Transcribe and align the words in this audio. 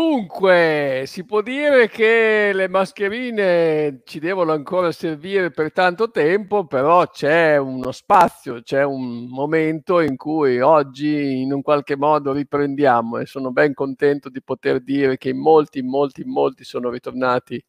Dunque, 0.00 1.02
si 1.06 1.24
può 1.24 1.42
dire 1.42 1.88
che 1.88 2.52
le 2.54 2.68
mascherine 2.68 4.02
ci 4.04 4.20
devono 4.20 4.52
ancora 4.52 4.92
servire 4.92 5.50
per 5.50 5.72
tanto 5.72 6.12
tempo, 6.12 6.66
però 6.66 7.08
c'è 7.08 7.56
uno 7.56 7.90
spazio, 7.90 8.62
c'è 8.62 8.84
un 8.84 9.26
momento 9.26 9.98
in 9.98 10.16
cui 10.16 10.60
oggi 10.60 11.40
in 11.40 11.52
un 11.52 11.62
qualche 11.62 11.96
modo 11.96 12.32
riprendiamo 12.32 13.18
e 13.18 13.26
sono 13.26 13.50
ben 13.50 13.74
contento 13.74 14.28
di 14.28 14.40
poter 14.40 14.84
dire 14.84 15.16
che 15.18 15.34
molti, 15.34 15.82
molti, 15.82 16.22
molti 16.22 16.62
sono 16.62 16.90
ritornati 16.90 17.60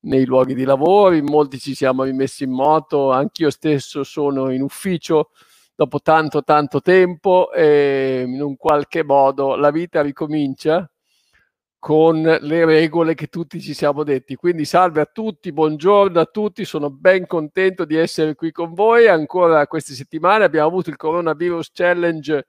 nei 0.00 0.24
luoghi 0.24 0.54
di 0.54 0.64
lavoro, 0.64 1.14
in 1.14 1.26
molti 1.26 1.60
ci 1.60 1.76
siamo 1.76 2.02
rimessi 2.02 2.42
in 2.42 2.50
moto, 2.50 3.12
anch'io 3.12 3.50
stesso 3.50 4.02
sono 4.02 4.50
in 4.50 4.62
ufficio 4.62 5.30
dopo 5.76 6.00
tanto, 6.00 6.42
tanto 6.42 6.80
tempo 6.80 7.52
e 7.52 8.24
in 8.26 8.42
un 8.42 8.56
qualche 8.56 9.04
modo 9.04 9.54
la 9.54 9.70
vita 9.70 10.02
ricomincia 10.02 10.90
con 11.80 12.22
le 12.22 12.64
regole 12.66 13.14
che 13.14 13.26
tutti 13.26 13.60
ci 13.60 13.74
siamo 13.74 14.04
detti. 14.04 14.36
Quindi 14.36 14.64
salve 14.64 15.00
a 15.00 15.10
tutti, 15.10 15.50
buongiorno 15.50 16.20
a 16.20 16.26
tutti, 16.26 16.64
sono 16.64 16.90
ben 16.90 17.26
contento 17.26 17.84
di 17.84 17.96
essere 17.96 18.34
qui 18.36 18.52
con 18.52 18.74
voi. 18.74 19.08
Ancora 19.08 19.66
queste 19.66 19.94
settimane 19.94 20.44
abbiamo 20.44 20.68
avuto 20.68 20.90
il 20.90 20.96
Coronavirus 20.96 21.70
Challenge 21.72 22.46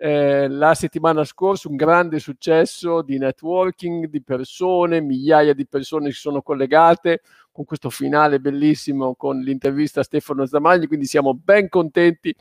eh, 0.00 0.46
la 0.48 0.74
settimana 0.74 1.24
scorsa, 1.24 1.68
un 1.68 1.74
grande 1.74 2.20
successo 2.20 3.02
di 3.02 3.18
networking, 3.18 4.06
di 4.06 4.22
persone, 4.22 5.00
migliaia 5.00 5.54
di 5.54 5.66
persone 5.66 6.12
si 6.12 6.20
sono 6.20 6.40
collegate 6.40 7.22
con 7.50 7.64
questo 7.64 7.90
finale 7.90 8.38
bellissimo 8.38 9.16
con 9.16 9.40
l'intervista 9.40 10.00
a 10.00 10.04
Stefano 10.04 10.46
Zamagli, 10.46 10.86
quindi 10.86 11.06
siamo 11.06 11.34
ben 11.34 11.68
contenti 11.68 12.32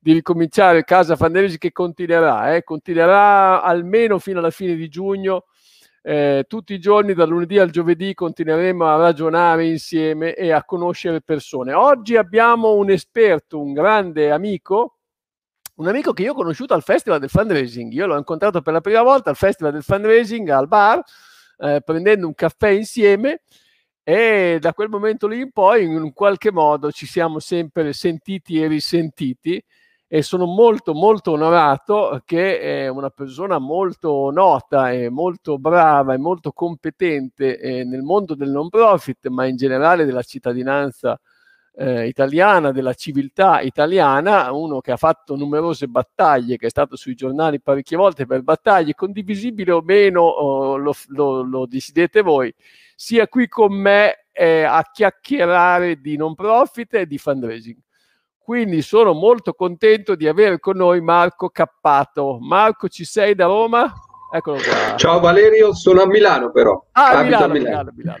di 0.00 0.12
ricominciare 0.14 0.84
Casa 0.84 1.14
Fanderesi 1.14 1.58
che 1.58 1.72
continuerà, 1.72 2.54
eh, 2.54 2.64
continuerà 2.64 3.62
almeno 3.62 4.18
fino 4.18 4.38
alla 4.38 4.50
fine 4.50 4.74
di 4.74 4.88
giugno 4.88 5.44
eh, 6.02 6.44
tutti 6.48 6.74
i 6.74 6.80
giorni, 6.80 7.14
dal 7.14 7.28
lunedì 7.28 7.58
al 7.58 7.70
giovedì, 7.70 8.12
continueremo 8.12 8.84
a 8.84 8.96
ragionare 8.96 9.66
insieme 9.66 10.34
e 10.34 10.50
a 10.50 10.64
conoscere 10.64 11.22
persone. 11.22 11.72
Oggi 11.72 12.16
abbiamo 12.16 12.74
un 12.74 12.90
esperto, 12.90 13.60
un 13.60 13.72
grande 13.72 14.32
amico, 14.32 14.98
un 15.76 15.86
amico 15.86 16.12
che 16.12 16.22
io 16.22 16.32
ho 16.32 16.34
conosciuto 16.34 16.74
al 16.74 16.82
Festival 16.82 17.20
del 17.20 17.30
Fundraising. 17.30 17.92
Io 17.92 18.06
l'ho 18.06 18.18
incontrato 18.18 18.60
per 18.62 18.72
la 18.72 18.80
prima 18.80 19.02
volta 19.02 19.30
al 19.30 19.36
Festival 19.36 19.72
del 19.72 19.84
Fundraising 19.84 20.48
al 20.48 20.66
bar, 20.66 21.00
eh, 21.58 21.80
prendendo 21.84 22.26
un 22.26 22.34
caffè 22.34 22.68
insieme. 22.68 23.42
E 24.04 24.58
da 24.60 24.74
quel 24.74 24.88
momento 24.88 25.28
lì 25.28 25.40
in 25.40 25.52
poi, 25.52 25.84
in 25.84 26.12
qualche 26.12 26.50
modo, 26.50 26.90
ci 26.90 27.06
siamo 27.06 27.38
sempre 27.38 27.92
sentiti 27.92 28.60
e 28.60 28.66
risentiti 28.66 29.64
e 30.14 30.20
sono 30.20 30.44
molto 30.44 30.92
molto 30.92 31.30
onorato 31.30 32.20
che 32.26 32.60
è 32.60 32.88
una 32.88 33.08
persona 33.08 33.58
molto 33.58 34.30
nota 34.30 34.92
e 34.92 35.08
molto 35.08 35.56
brava 35.56 36.12
e 36.12 36.18
molto 36.18 36.52
competente 36.52 37.58
eh, 37.58 37.82
nel 37.84 38.02
mondo 38.02 38.34
del 38.34 38.50
non 38.50 38.68
profit, 38.68 39.28
ma 39.28 39.46
in 39.46 39.56
generale 39.56 40.04
della 40.04 40.20
cittadinanza 40.20 41.18
eh, 41.76 42.08
italiana, 42.08 42.72
della 42.72 42.92
civiltà 42.92 43.62
italiana, 43.62 44.52
uno 44.52 44.82
che 44.82 44.92
ha 44.92 44.98
fatto 44.98 45.34
numerose 45.34 45.86
battaglie, 45.86 46.58
che 46.58 46.66
è 46.66 46.70
stato 46.70 46.94
sui 46.94 47.14
giornali 47.14 47.58
parecchie 47.58 47.96
volte 47.96 48.26
per 48.26 48.42
battaglie, 48.42 48.92
condivisibili 48.92 49.70
o 49.70 49.80
meno, 49.80 50.20
oh, 50.20 50.76
lo, 50.76 50.92
lo, 51.06 51.40
lo 51.40 51.64
decidete 51.64 52.20
voi, 52.20 52.54
sia 52.94 53.26
qui 53.28 53.48
con 53.48 53.72
me 53.72 54.26
eh, 54.30 54.64
a 54.64 54.86
chiacchierare 54.92 56.02
di 56.02 56.18
non 56.18 56.34
profit 56.34 56.92
e 56.96 57.06
di 57.06 57.16
fundraising. 57.16 57.78
Quindi 58.52 58.82
sono 58.82 59.14
molto 59.14 59.54
contento 59.54 60.14
di 60.14 60.28
avere 60.28 60.58
con 60.58 60.76
noi 60.76 61.00
Marco 61.00 61.48
Cappato. 61.48 62.36
Marco, 62.38 62.86
ci 62.86 63.02
sei 63.02 63.34
da 63.34 63.46
Roma? 63.46 63.90
Eccolo 64.30 64.58
qua. 64.58 64.94
Ciao 64.96 65.20
Valerio, 65.20 65.72
sono 65.72 66.02
a 66.02 66.06
Milano 66.06 66.50
però. 66.50 66.84
Ah, 66.92 67.20
a 67.20 67.22
Milano, 67.22 67.54
Milano. 67.54 67.92
Milano, 67.96 68.18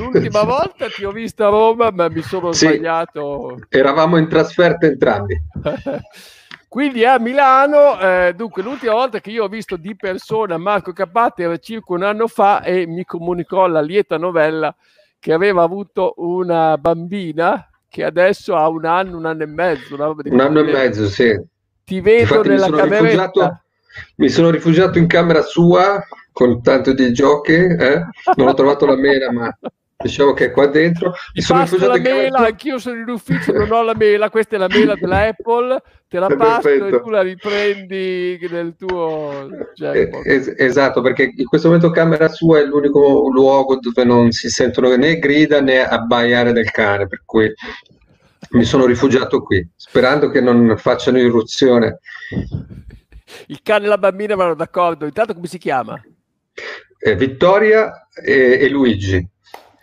L'ultima 0.00 0.42
volta 0.44 0.88
ti 0.90 1.02
ho 1.02 1.12
visto 1.12 1.46
a 1.46 1.48
Roma, 1.48 1.90
ma 1.90 2.10
mi 2.10 2.20
sono 2.20 2.52
sì, 2.52 2.66
sbagliato. 2.66 3.58
Eravamo 3.70 4.18
in 4.18 4.28
trasferta 4.28 4.84
entrambi. 4.84 5.40
Quindi 6.68 7.06
a 7.06 7.18
Milano, 7.18 7.98
eh, 7.98 8.34
dunque 8.36 8.62
l'ultima 8.62 8.92
volta 8.92 9.18
che 9.20 9.30
io 9.30 9.44
ho 9.44 9.48
visto 9.48 9.78
di 9.78 9.96
persona 9.96 10.58
Marco 10.58 10.92
Cappato 10.92 11.40
era 11.40 11.56
circa 11.56 11.94
un 11.94 12.02
anno 12.02 12.26
fa 12.26 12.62
e 12.62 12.86
mi 12.86 13.06
comunicò 13.06 13.66
la 13.66 13.80
lieta 13.80 14.18
novella 14.18 14.76
che 15.18 15.32
aveva 15.32 15.62
avuto 15.62 16.12
una 16.18 16.76
bambina 16.76 17.66
che 17.88 18.04
adesso 18.04 18.54
ha 18.54 18.68
un 18.68 18.84
anno, 18.84 19.16
un 19.16 19.26
anno 19.26 19.42
e 19.42 19.46
mezzo. 19.46 19.94
Un 19.94 20.40
anno 20.40 20.60
e 20.60 20.64
mezzo, 20.64 21.06
sì. 21.06 21.38
Ti 21.84 22.00
vedo 22.00 22.20
Infatti 22.20 22.48
nella 22.48 22.70
cameretta. 22.70 23.62
Mi 24.16 24.28
sono 24.28 24.50
rifugiato 24.50 24.98
in 24.98 25.06
camera 25.06 25.42
sua 25.42 26.04
con 26.32 26.62
tanto 26.62 26.92
di 26.92 27.12
giochi, 27.12 27.54
eh? 27.54 28.04
non 28.36 28.46
ho 28.46 28.54
trovato 28.54 28.86
la 28.86 28.94
mela, 28.94 29.32
ma 29.32 29.58
diciamo 30.00 30.32
che 30.32 30.52
qua 30.52 30.66
dentro. 30.66 31.12
Mi 31.34 31.42
sono 31.42 31.62
rifugiato 31.62 31.92
la 31.92 31.98
mela, 31.98 32.30
camera... 32.30 32.46
anch'io 32.46 32.78
sono 32.78 33.00
in 33.00 33.08
ufficio, 33.08 33.52
non 33.52 33.70
ho 33.72 33.82
la 33.82 33.94
mela, 33.96 34.30
questa 34.30 34.54
è 34.54 34.58
la 34.58 34.68
mela 34.68 34.94
della 34.94 35.26
Apple, 35.26 35.82
te 36.06 36.18
la 36.20 36.28
passo 36.36 36.68
e 36.68 37.00
tu 37.00 37.10
la 37.10 37.22
riprendi 37.22 38.38
nel 38.48 38.76
tuo 38.76 39.48
jackpot. 39.74 40.24
Es- 40.24 40.54
esatto, 40.56 41.00
perché 41.00 41.32
in 41.34 41.46
questo 41.46 41.66
momento 41.66 41.90
camera 41.90 42.28
sua 42.28 42.60
è 42.60 42.64
l'unico 42.64 43.28
luogo 43.28 43.78
dove 43.80 44.04
non 44.04 44.30
si 44.30 44.48
sentono 44.48 44.94
né 44.94 45.18
grida 45.18 45.60
né 45.60 45.84
abbaiare 45.84 46.52
del 46.52 46.70
cane, 46.70 47.08
per 47.08 47.22
cui 47.24 47.52
mi 48.50 48.64
sono 48.64 48.86
rifugiato 48.86 49.42
qui, 49.42 49.68
sperando 49.74 50.30
che 50.30 50.40
non 50.40 50.76
facciano 50.78 51.18
irruzione. 51.18 51.98
Il 53.48 53.60
cane 53.62 53.86
e 53.86 53.88
la 53.88 53.98
bambina 53.98 54.36
vanno 54.36 54.54
d'accordo. 54.54 55.06
Intanto 55.06 55.34
come 55.34 55.48
si 55.48 55.58
chiama? 55.58 56.00
Eh, 57.00 57.16
Vittoria 57.16 58.08
e, 58.24 58.58
e 58.60 58.68
Luigi. 58.68 59.28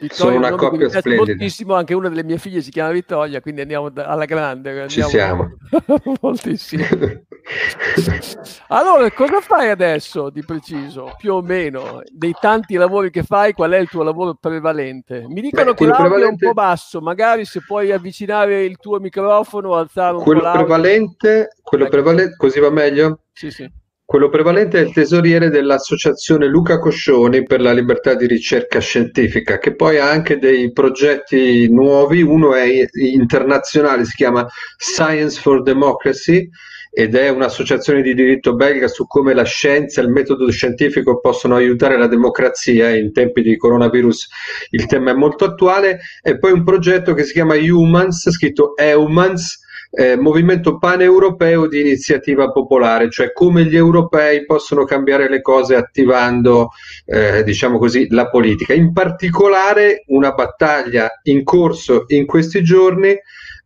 Vittoria 0.07 0.33
sono 0.33 0.47
una 0.47 0.55
coppia 0.55 0.89
splendida. 0.89 1.25
Moltissimo, 1.25 1.73
anche 1.73 1.93
una 1.93 2.09
delle 2.09 2.23
mie 2.23 2.37
figlie 2.37 2.61
si 2.61 2.69
chiama 2.69 2.91
Vittoria, 2.91 3.41
quindi 3.41 3.61
andiamo 3.61 3.91
alla 3.93 4.25
grande. 4.25 4.69
Andiamo 4.69 4.89
Ci 4.89 5.03
siamo. 5.03 5.57
moltissimo. 6.21 6.85
allora, 8.69 9.11
cosa 9.11 9.41
fai 9.41 9.69
adesso 9.69 10.29
di 10.29 10.43
preciso, 10.43 11.13
più 11.17 11.33
o 11.33 11.41
meno, 11.41 12.01
dei 12.11 12.35
tanti 12.39 12.75
lavori 12.75 13.09
che 13.09 13.23
fai, 13.23 13.53
qual 13.53 13.71
è 13.71 13.77
il 13.77 13.89
tuo 13.89 14.03
lavoro 14.03 14.35
prevalente? 14.35 15.25
Mi 15.27 15.41
dicono 15.41 15.71
Beh, 15.71 15.77
che 15.77 15.85
l'audio 15.85 16.03
prevalente... 16.05 16.45
è 16.45 16.47
un 16.47 16.53
po' 16.53 16.61
basso, 16.61 17.01
magari 17.01 17.45
se 17.45 17.61
puoi 17.65 17.91
avvicinare 17.91 18.63
il 18.63 18.77
tuo 18.77 18.99
microfono, 18.99 19.75
alzare 19.75 20.17
un 20.17 20.23
quello 20.23 20.41
po' 20.41 20.51
prevalente, 20.51 21.49
quello 21.61 21.85
ecco. 21.85 21.93
prevalente, 21.93 22.35
così 22.35 22.59
va 22.59 22.69
meglio? 22.69 23.21
Sì, 23.33 23.49
sì. 23.51 23.83
Quello 24.07 24.29
prevalente 24.29 24.77
è 24.77 24.83
il 24.83 24.93
tesoriere 24.93 25.49
dell'associazione 25.49 26.45
Luca 26.45 26.77
Coscioni 26.77 27.41
per 27.41 27.59
la 27.59 27.73
libertà 27.73 28.13
di 28.13 28.27
ricerca 28.27 28.79
scientifica, 28.79 29.57
che 29.57 29.73
poi 29.73 29.97
ha 29.97 30.07
anche 30.07 30.37
dei 30.37 30.71
progetti 30.71 31.67
nuovi. 31.71 32.21
Uno 32.21 32.53
è 32.53 32.85
internazionale, 32.93 34.05
si 34.05 34.13
chiama 34.15 34.47
Science 34.77 35.41
for 35.41 35.63
Democracy 35.63 36.47
ed 36.91 37.15
è 37.15 37.29
un'associazione 37.29 38.03
di 38.03 38.13
diritto 38.13 38.53
belga 38.53 38.87
su 38.87 39.07
come 39.07 39.33
la 39.33 39.43
scienza 39.43 40.01
e 40.01 40.03
il 40.03 40.11
metodo 40.11 40.51
scientifico 40.51 41.19
possono 41.19 41.55
aiutare 41.55 41.97
la 41.97 42.07
democrazia. 42.07 42.95
In 42.95 43.11
tempi 43.11 43.41
di 43.41 43.57
coronavirus 43.57 44.27
il 44.69 44.85
tema 44.85 45.11
è 45.11 45.15
molto 45.15 45.45
attuale. 45.45 46.01
E 46.21 46.37
poi 46.37 46.51
un 46.51 46.63
progetto 46.63 47.15
che 47.15 47.23
si 47.23 47.33
chiama 47.33 47.55
Humans, 47.55 48.29
scritto 48.29 48.77
EUMANS 48.77 49.63
eh, 49.95 50.17
movimento 50.17 50.77
paneuropeo 50.77 51.67
di 51.67 51.79
iniziativa 51.79 52.51
popolare, 52.51 53.09
cioè 53.09 53.31
come 53.31 53.65
gli 53.65 53.75
europei 53.75 54.45
possono 54.45 54.83
cambiare 54.83 55.29
le 55.29 55.41
cose 55.41 55.75
attivando, 55.75 56.71
eh, 57.05 57.43
diciamo 57.43 57.77
così, 57.77 58.07
la 58.09 58.29
politica. 58.29 58.73
In 58.73 58.91
particolare 58.91 60.03
una 60.07 60.33
battaglia 60.33 61.09
in 61.23 61.43
corso 61.43 62.03
in 62.07 62.25
questi 62.25 62.61
giorni 62.61 63.17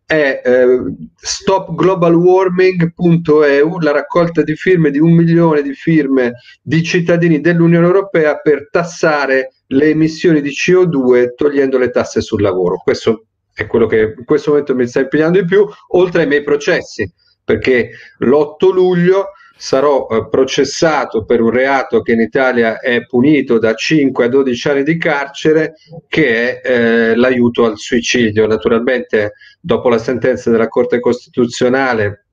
è 0.05 0.41
eh, 0.43 0.81
stopglobalwarming.eu, 1.15 3.79
la 3.79 3.91
raccolta 3.91 4.41
di 4.41 4.55
firme 4.55 4.89
di 4.89 4.99
un 4.99 5.11
milione 5.11 5.61
di 5.61 5.73
firme 5.73 6.33
di 6.61 6.81
cittadini 6.83 7.41
dell'Unione 7.41 7.85
Europea 7.85 8.37
per 8.37 8.69
tassare 8.71 9.51
le 9.67 9.85
emissioni 9.85 10.41
di 10.41 10.49
CO2 10.49 11.35
togliendo 11.35 11.77
le 11.77 11.91
tasse 11.91 12.21
sul 12.21 12.41
lavoro. 12.41 12.77
Questo 12.77 13.25
è 13.63 13.67
quello 13.67 13.87
che 13.87 14.13
in 14.17 14.25
questo 14.25 14.51
momento 14.51 14.75
mi 14.75 14.87
sta 14.87 15.01
impegnando 15.01 15.39
di 15.39 15.45
più, 15.45 15.67
oltre 15.89 16.21
ai 16.21 16.27
miei 16.27 16.43
processi, 16.43 17.11
perché 17.43 17.91
l'8 18.19 18.71
luglio 18.71 19.31
sarò 19.61 20.07
eh, 20.09 20.29
processato 20.29 21.25
per 21.25 21.41
un 21.41 21.49
reato 21.49 22.01
che 22.01 22.13
in 22.13 22.21
Italia 22.21 22.79
è 22.79 23.05
punito 23.05 23.59
da 23.59 23.73
5 23.73 24.25
a 24.25 24.29
12 24.29 24.69
anni 24.69 24.83
di 24.83 24.97
carcere, 24.97 25.73
che 26.07 26.61
è 26.61 26.69
eh, 27.11 27.15
l'aiuto 27.15 27.65
al 27.65 27.77
suicidio. 27.77 28.47
Naturalmente, 28.47 29.33
dopo 29.59 29.89
la 29.89 29.97
sentenza 29.97 30.49
della 30.49 30.69
Corte 30.69 31.01
Costituzionale, 31.01 32.27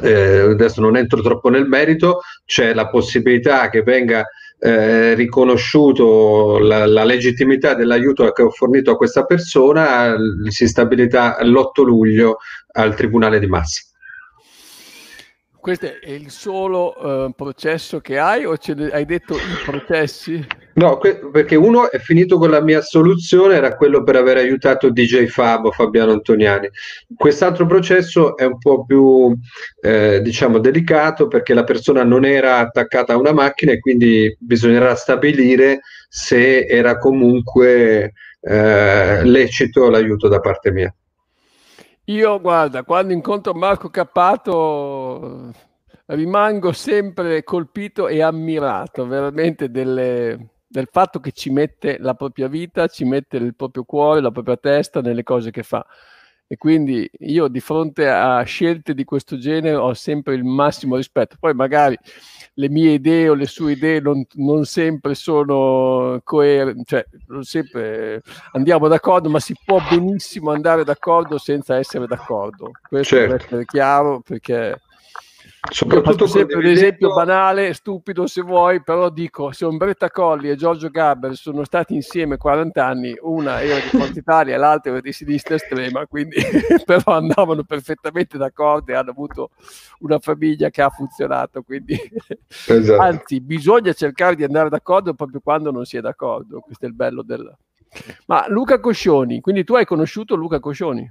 eh, 0.00 0.38
adesso 0.38 0.80
non 0.80 0.96
entro 0.96 1.20
troppo 1.20 1.48
nel 1.48 1.66
merito, 1.66 2.20
c'è 2.44 2.72
la 2.72 2.88
possibilità 2.88 3.68
che 3.68 3.82
venga 3.82 4.24
eh, 4.62 5.14
riconosciuto 5.14 6.58
la, 6.58 6.84
la, 6.84 7.04
legittimità 7.04 7.74
dell'aiuto 7.74 8.30
che 8.32 8.42
ho 8.42 8.50
fornito 8.50 8.90
a 8.90 8.96
questa 8.96 9.24
persona, 9.24 10.14
si 10.48 10.68
stabilità 10.68 11.38
l'8 11.42 11.82
luglio 11.82 12.36
al 12.72 12.94
Tribunale 12.94 13.38
di 13.38 13.46
Massa. 13.46 13.82
questo 15.58 15.86
è 15.86 16.10
il 16.10 16.30
solo 16.30 16.94
uh, 16.96 17.32
processo 17.34 18.00
che 18.00 18.18
hai 18.18 18.44
o 18.44 18.54
hai 18.92 19.04
detto 19.06 19.34
i 19.34 19.64
processi? 19.64 20.46
No, 20.74 20.98
que- 20.98 21.18
perché 21.32 21.56
uno 21.56 21.90
è 21.90 21.98
finito 21.98 22.38
con 22.38 22.50
la 22.50 22.60
mia 22.60 22.80
soluzione, 22.80 23.54
era 23.56 23.74
quello 23.76 24.02
per 24.02 24.16
aver 24.16 24.36
aiutato 24.36 24.90
DJ 24.90 25.26
Fabo, 25.26 25.72
Fabiano 25.72 26.12
Antoniani. 26.12 26.68
Quest'altro 27.16 27.66
processo 27.66 28.36
è 28.36 28.44
un 28.44 28.58
po' 28.58 28.84
più, 28.84 29.36
eh, 29.80 30.20
diciamo, 30.22 30.58
delicato 30.58 31.26
perché 31.26 31.54
la 31.54 31.64
persona 31.64 32.04
non 32.04 32.24
era 32.24 32.58
attaccata 32.58 33.14
a 33.14 33.18
una 33.18 33.32
macchina 33.32 33.72
e 33.72 33.80
quindi 33.80 34.34
bisognerà 34.38 34.94
stabilire 34.94 35.80
se 36.08 36.66
era 36.66 36.98
comunque 36.98 38.12
eh, 38.40 39.24
lecito 39.24 39.90
l'aiuto 39.90 40.28
da 40.28 40.40
parte 40.40 40.70
mia. 40.70 40.94
Io, 42.04 42.40
guarda, 42.40 42.82
quando 42.82 43.12
incontro 43.12 43.54
Marco 43.54 43.88
Cappato 43.90 45.52
rimango 46.06 46.72
sempre 46.72 47.44
colpito 47.44 48.08
e 48.08 48.20
ammirato 48.20 49.06
veramente 49.06 49.70
delle, 49.70 50.49
del 50.70 50.88
fatto 50.88 51.18
che 51.18 51.32
ci 51.32 51.50
mette 51.50 51.98
la 51.98 52.14
propria 52.14 52.46
vita, 52.46 52.86
ci 52.86 53.04
mette 53.04 53.38
il 53.38 53.56
proprio 53.56 53.82
cuore, 53.82 54.20
la 54.20 54.30
propria 54.30 54.56
testa 54.56 55.00
nelle 55.00 55.24
cose 55.24 55.50
che 55.50 55.64
fa. 55.64 55.84
E 56.46 56.56
quindi 56.56 57.08
io 57.20 57.48
di 57.48 57.60
fronte 57.60 58.08
a 58.08 58.40
scelte 58.42 58.94
di 58.94 59.04
questo 59.04 59.36
genere 59.36 59.74
ho 59.74 59.94
sempre 59.94 60.34
il 60.34 60.44
massimo 60.44 60.94
rispetto. 60.94 61.36
Poi 61.40 61.54
magari 61.54 61.96
le 62.54 62.68
mie 62.68 62.92
idee 62.92 63.28
o 63.28 63.34
le 63.34 63.46
sue 63.46 63.72
idee 63.72 64.00
non, 64.00 64.24
non 64.34 64.64
sempre 64.64 65.14
sono 65.14 66.20
coerenti, 66.22 66.84
cioè 66.84 67.04
non 67.26 67.42
sempre 67.42 68.22
andiamo 68.52 68.86
d'accordo, 68.86 69.28
ma 69.28 69.40
si 69.40 69.54
può 69.64 69.80
benissimo 69.88 70.52
andare 70.52 70.84
d'accordo 70.84 71.36
senza 71.38 71.76
essere 71.76 72.06
d'accordo. 72.06 72.70
Questo 72.88 73.16
certo. 73.16 73.32
deve 73.32 73.44
essere 73.44 73.64
chiaro 73.64 74.20
perché 74.20 74.80
Soprattutto 75.68 76.26
sempre 76.26 76.56
un 76.56 76.64
esempio 76.64 77.12
banale, 77.12 77.74
stupido 77.74 78.26
se 78.26 78.40
vuoi, 78.40 78.82
però 78.82 79.10
dico, 79.10 79.52
se 79.52 79.66
Ombretta 79.66 80.10
Colli 80.10 80.48
e 80.48 80.56
Giorgio 80.56 80.88
Gabber 80.88 81.36
sono 81.36 81.64
stati 81.64 81.94
insieme 81.94 82.38
40 82.38 82.84
anni, 82.84 83.14
una 83.20 83.60
era 83.60 83.74
di 83.74 83.98
Forza 83.98 84.16
Italia 84.18 84.54
e 84.54 84.58
l'altra 84.58 84.92
era 84.92 85.00
di 85.00 85.12
sinistra 85.12 85.56
estrema, 85.56 86.06
quindi 86.06 86.36
però 86.86 87.14
andavano 87.14 87.62
perfettamente 87.64 88.38
d'accordo 88.38 88.90
e 88.90 88.94
hanno 88.94 89.10
avuto 89.10 89.50
una 89.98 90.18
famiglia 90.18 90.70
che 90.70 90.80
ha 90.80 90.88
funzionato, 90.88 91.60
quindi 91.62 91.94
esatto. 92.66 93.02
anzi 93.02 93.40
bisogna 93.42 93.92
cercare 93.92 94.36
di 94.36 94.44
andare 94.44 94.70
d'accordo 94.70 95.12
proprio 95.12 95.40
quando 95.40 95.70
non 95.70 95.84
si 95.84 95.98
è 95.98 96.00
d'accordo, 96.00 96.60
questo 96.60 96.86
è 96.86 96.88
il 96.88 96.94
bello 96.94 97.22
del... 97.22 97.54
Ma 98.26 98.46
Luca 98.48 98.80
Coscioni, 98.80 99.40
quindi 99.40 99.64
tu 99.64 99.74
hai 99.74 99.84
conosciuto 99.84 100.36
Luca 100.36 100.58
Coscioni? 100.58 101.10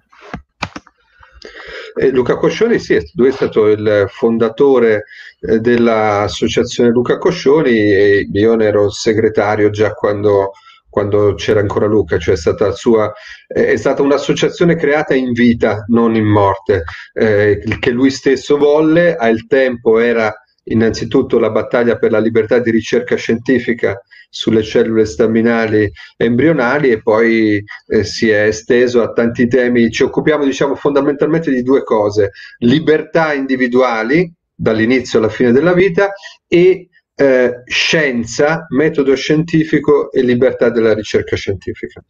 Eh, 1.96 2.10
Luca 2.10 2.36
Coscioni, 2.36 2.80
sì, 2.80 3.00
lui 3.16 3.30
è 3.30 3.32
stato 3.32 3.68
il 3.68 4.06
fondatore 4.10 5.06
eh, 5.40 5.60
dell'associazione 5.60 6.90
Luca 6.90 7.18
Coscioni 7.18 7.72
e 7.72 8.30
io 8.32 8.56
ne 8.56 8.66
ero 8.66 8.90
segretario 8.90 9.70
già 9.70 9.94
quando, 9.94 10.52
quando 10.90 11.34
c'era 11.36 11.60
ancora 11.60 11.86
Luca, 11.86 12.18
cioè 12.18 12.36
è 12.36 12.38
stata, 12.38 12.72
sua, 12.72 13.12
è 13.48 13.76
stata 13.76 14.02
un'associazione 14.02 14.76
creata 14.76 15.14
in 15.14 15.32
vita, 15.32 15.86
non 15.88 16.16
in 16.16 16.26
morte, 16.26 16.84
eh, 17.14 17.62
che 17.80 17.92
lui 17.92 18.10
stesso 18.10 18.58
volle, 18.58 19.16
al 19.16 19.48
tempo 19.48 20.00
era 20.00 20.34
innanzitutto 20.70 21.40
la 21.40 21.50
battaglia 21.50 21.98
per 21.98 22.12
la 22.12 22.20
libertà 22.20 22.60
di 22.60 22.72
ricerca 22.72 23.16
scientifica 23.16 24.02
sulle 24.30 24.64
cellule 24.64 25.06
staminali 25.06 25.92
embrionali 26.18 26.90
e 26.90 27.02
poi 27.02 27.64
eh, 27.88 28.04
si 28.04 28.30
è 28.30 28.44
esteso 28.44 29.02
a 29.02 29.12
tanti 29.12 29.48
temi. 29.48 29.92
Ci 29.92 30.04
occupiamo 30.04 30.44
diciamo 30.44 30.76
fondamentalmente 30.76 31.52
di 31.52 31.64
due 31.64 31.84
cose, 31.84 32.32
libertà 32.60 33.34
individuali 33.34 34.32
dall'inizio 34.54 35.20
alla 35.20 35.30
fine 35.30 35.52
della 35.52 35.74
vita 35.74 36.12
e 36.48 36.90
eh, 37.16 37.64
scienza, 37.66 38.66
metodo 38.70 39.16
scientifico 39.16 40.12
e 40.12 40.22
libertà 40.22 40.70
della 40.70 40.94
ricerca 40.94 41.36
scientifica. 41.36 42.04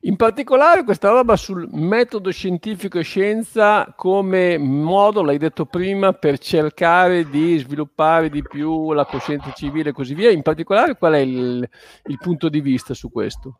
In 0.00 0.16
particolare 0.16 0.84
questa 0.84 1.10
roba 1.10 1.36
sul 1.36 1.68
metodo 1.72 2.30
scientifico 2.30 2.98
e 2.98 3.02
scienza 3.02 3.92
come 3.94 4.56
modo, 4.56 5.22
l'hai 5.22 5.36
detto 5.36 5.66
prima, 5.66 6.12
per 6.12 6.38
cercare 6.38 7.28
di 7.28 7.58
sviluppare 7.58 8.30
di 8.30 8.42
più 8.42 8.92
la 8.92 9.04
coscienza 9.04 9.52
civile 9.52 9.90
e 9.90 9.92
così 9.92 10.14
via. 10.14 10.30
In 10.30 10.42
particolare 10.42 10.96
qual 10.96 11.14
è 11.14 11.18
il, 11.18 11.68
il 12.06 12.18
punto 12.18 12.48
di 12.48 12.60
vista 12.60 12.94
su 12.94 13.10
questo? 13.10 13.58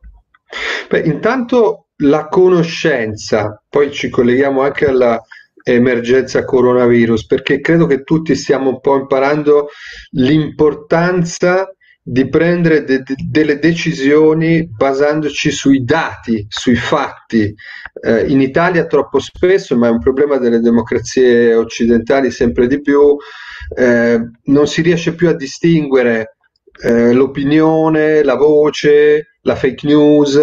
Beh, 0.88 1.00
intanto 1.00 1.88
la 1.96 2.28
conoscenza, 2.28 3.62
poi 3.68 3.92
ci 3.92 4.08
colleghiamo 4.08 4.62
anche 4.62 4.86
alla 4.86 5.20
emergenza 5.62 6.44
coronavirus, 6.44 7.26
perché 7.26 7.60
credo 7.60 7.86
che 7.86 8.04
tutti 8.04 8.34
stiamo 8.36 8.70
un 8.70 8.80
po' 8.80 8.96
imparando 8.96 9.68
l'importanza 10.12 11.75
di 12.08 12.28
prendere 12.28 12.84
de- 12.84 13.02
de- 13.02 13.16
delle 13.28 13.58
decisioni 13.58 14.68
basandoci 14.68 15.50
sui 15.50 15.82
dati, 15.82 16.46
sui 16.48 16.76
fatti. 16.76 17.52
Eh, 18.00 18.26
in 18.28 18.40
Italia 18.40 18.86
troppo 18.86 19.18
spesso, 19.18 19.76
ma 19.76 19.88
è 19.88 19.90
un 19.90 19.98
problema 19.98 20.36
delle 20.36 20.60
democrazie 20.60 21.52
occidentali 21.54 22.30
sempre 22.30 22.68
di 22.68 22.80
più, 22.80 23.16
eh, 23.76 24.20
non 24.44 24.66
si 24.68 24.82
riesce 24.82 25.16
più 25.16 25.28
a 25.28 25.34
distinguere 25.34 26.36
eh, 26.80 27.12
l'opinione, 27.12 28.22
la 28.22 28.36
voce, 28.36 29.38
la 29.42 29.56
fake 29.56 29.84
news. 29.88 30.40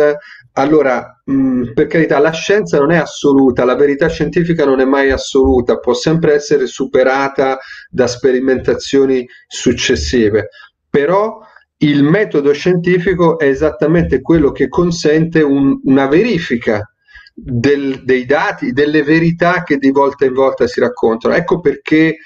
Allora, 0.56 1.22
mh, 1.24 1.72
per 1.74 1.88
carità, 1.88 2.20
la 2.20 2.32
scienza 2.32 2.78
non 2.78 2.92
è 2.92 2.98
assoluta, 2.98 3.64
la 3.64 3.76
verità 3.76 4.10
scientifica 4.10 4.66
non 4.66 4.82
è 4.82 4.86
mai 4.86 5.12
assoluta, 5.12 5.78
può 5.78 5.94
sempre 5.94 6.34
essere 6.34 6.68
superata 6.68 7.58
da 7.90 8.06
sperimentazioni 8.08 9.26
successive, 9.48 10.50
però 10.90 11.40
il 11.84 12.04
metodo 12.04 12.54
scientifico 12.54 13.38
è 13.38 13.46
esattamente 13.46 14.22
quello 14.22 14.52
che 14.52 14.68
consente 14.70 15.42
un, 15.42 15.80
una 15.84 16.08
verifica 16.08 16.88
del, 17.34 18.04
dei 18.04 18.26
dati, 18.26 18.72
delle 18.72 19.04
verità 19.04 19.64
che 19.64 19.78
di 19.78 19.92
volta 19.92 20.26
in 20.26 20.34
volta 20.34 20.66
si 20.66 20.80
raccontano. 20.80 21.34
Ecco 21.36 21.60
perché 21.60 22.18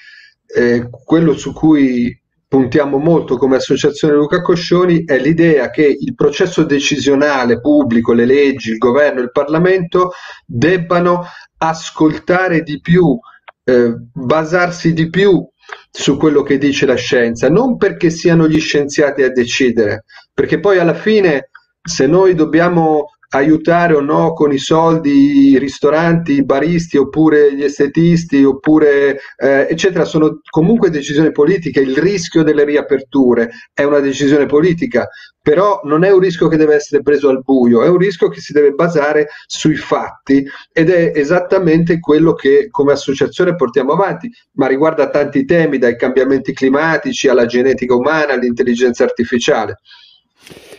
eh, 0.46 0.88
quello 1.04 1.36
su 1.36 1.52
cui 1.52 2.16
puntiamo 2.46 2.98
molto 2.98 3.36
come 3.36 3.56
associazione 3.56 4.14
Luca 4.14 4.40
Coscioni 4.40 5.04
è 5.04 5.18
l'idea 5.18 5.70
che 5.70 5.84
il 5.84 6.14
processo 6.14 6.62
decisionale 6.62 7.60
pubblico, 7.60 8.12
le 8.12 8.24
leggi, 8.24 8.70
il 8.70 8.78
governo, 8.78 9.20
il 9.20 9.32
Parlamento 9.32 10.12
debbano 10.46 11.24
ascoltare 11.58 12.62
di 12.62 12.80
più, 12.80 13.18
eh, 13.64 13.94
basarsi 14.12 14.92
di 14.92 15.10
più 15.10 15.46
su 15.90 16.16
quello 16.16 16.42
che 16.42 16.58
dice 16.58 16.86
la 16.86 16.94
scienza, 16.94 17.48
non 17.48 17.76
perché 17.76 18.10
siano 18.10 18.46
gli 18.48 18.60
scienziati 18.60 19.22
a 19.22 19.30
decidere, 19.30 20.04
perché 20.32 20.60
poi 20.60 20.78
alla 20.78 20.94
fine 20.94 21.50
se 21.82 22.06
noi 22.06 22.34
dobbiamo 22.34 23.12
aiutare 23.30 23.94
o 23.94 24.00
no 24.00 24.32
con 24.32 24.52
i 24.52 24.58
soldi 24.58 25.50
i 25.50 25.58
ristoranti, 25.58 26.32
i 26.32 26.44
baristi 26.44 26.96
oppure 26.96 27.54
gli 27.54 27.62
estetisti 27.62 28.42
oppure 28.42 29.20
eh, 29.36 29.66
eccetera. 29.68 30.04
Sono 30.04 30.40
comunque 30.48 30.90
decisioni 30.90 31.30
politiche. 31.30 31.80
Il 31.80 31.96
rischio 31.96 32.42
delle 32.42 32.64
riaperture 32.64 33.50
è 33.72 33.82
una 33.82 34.00
decisione 34.00 34.46
politica 34.46 35.08
però 35.48 35.80
non 35.84 36.04
è 36.04 36.10
un 36.10 36.18
rischio 36.18 36.46
che 36.46 36.58
deve 36.58 36.74
essere 36.74 37.00
preso 37.00 37.30
al 37.30 37.40
buio 37.42 37.82
è 37.82 37.88
un 37.88 37.96
rischio 37.96 38.28
che 38.28 38.38
si 38.38 38.52
deve 38.52 38.72
basare 38.72 39.28
sui 39.46 39.76
fatti 39.76 40.46
ed 40.70 40.90
è 40.90 41.12
esattamente 41.14 42.00
quello 42.00 42.34
che 42.34 42.68
come 42.70 42.92
associazione 42.92 43.54
portiamo 43.54 43.92
avanti. 43.92 44.30
Ma 44.56 44.66
riguarda 44.66 45.08
tanti 45.08 45.46
temi 45.46 45.78
dai 45.78 45.96
cambiamenti 45.96 46.52
climatici 46.52 47.28
alla 47.28 47.46
genetica 47.46 47.94
umana 47.94 48.34
all'intelligenza 48.34 49.04
artificiale. 49.04 49.78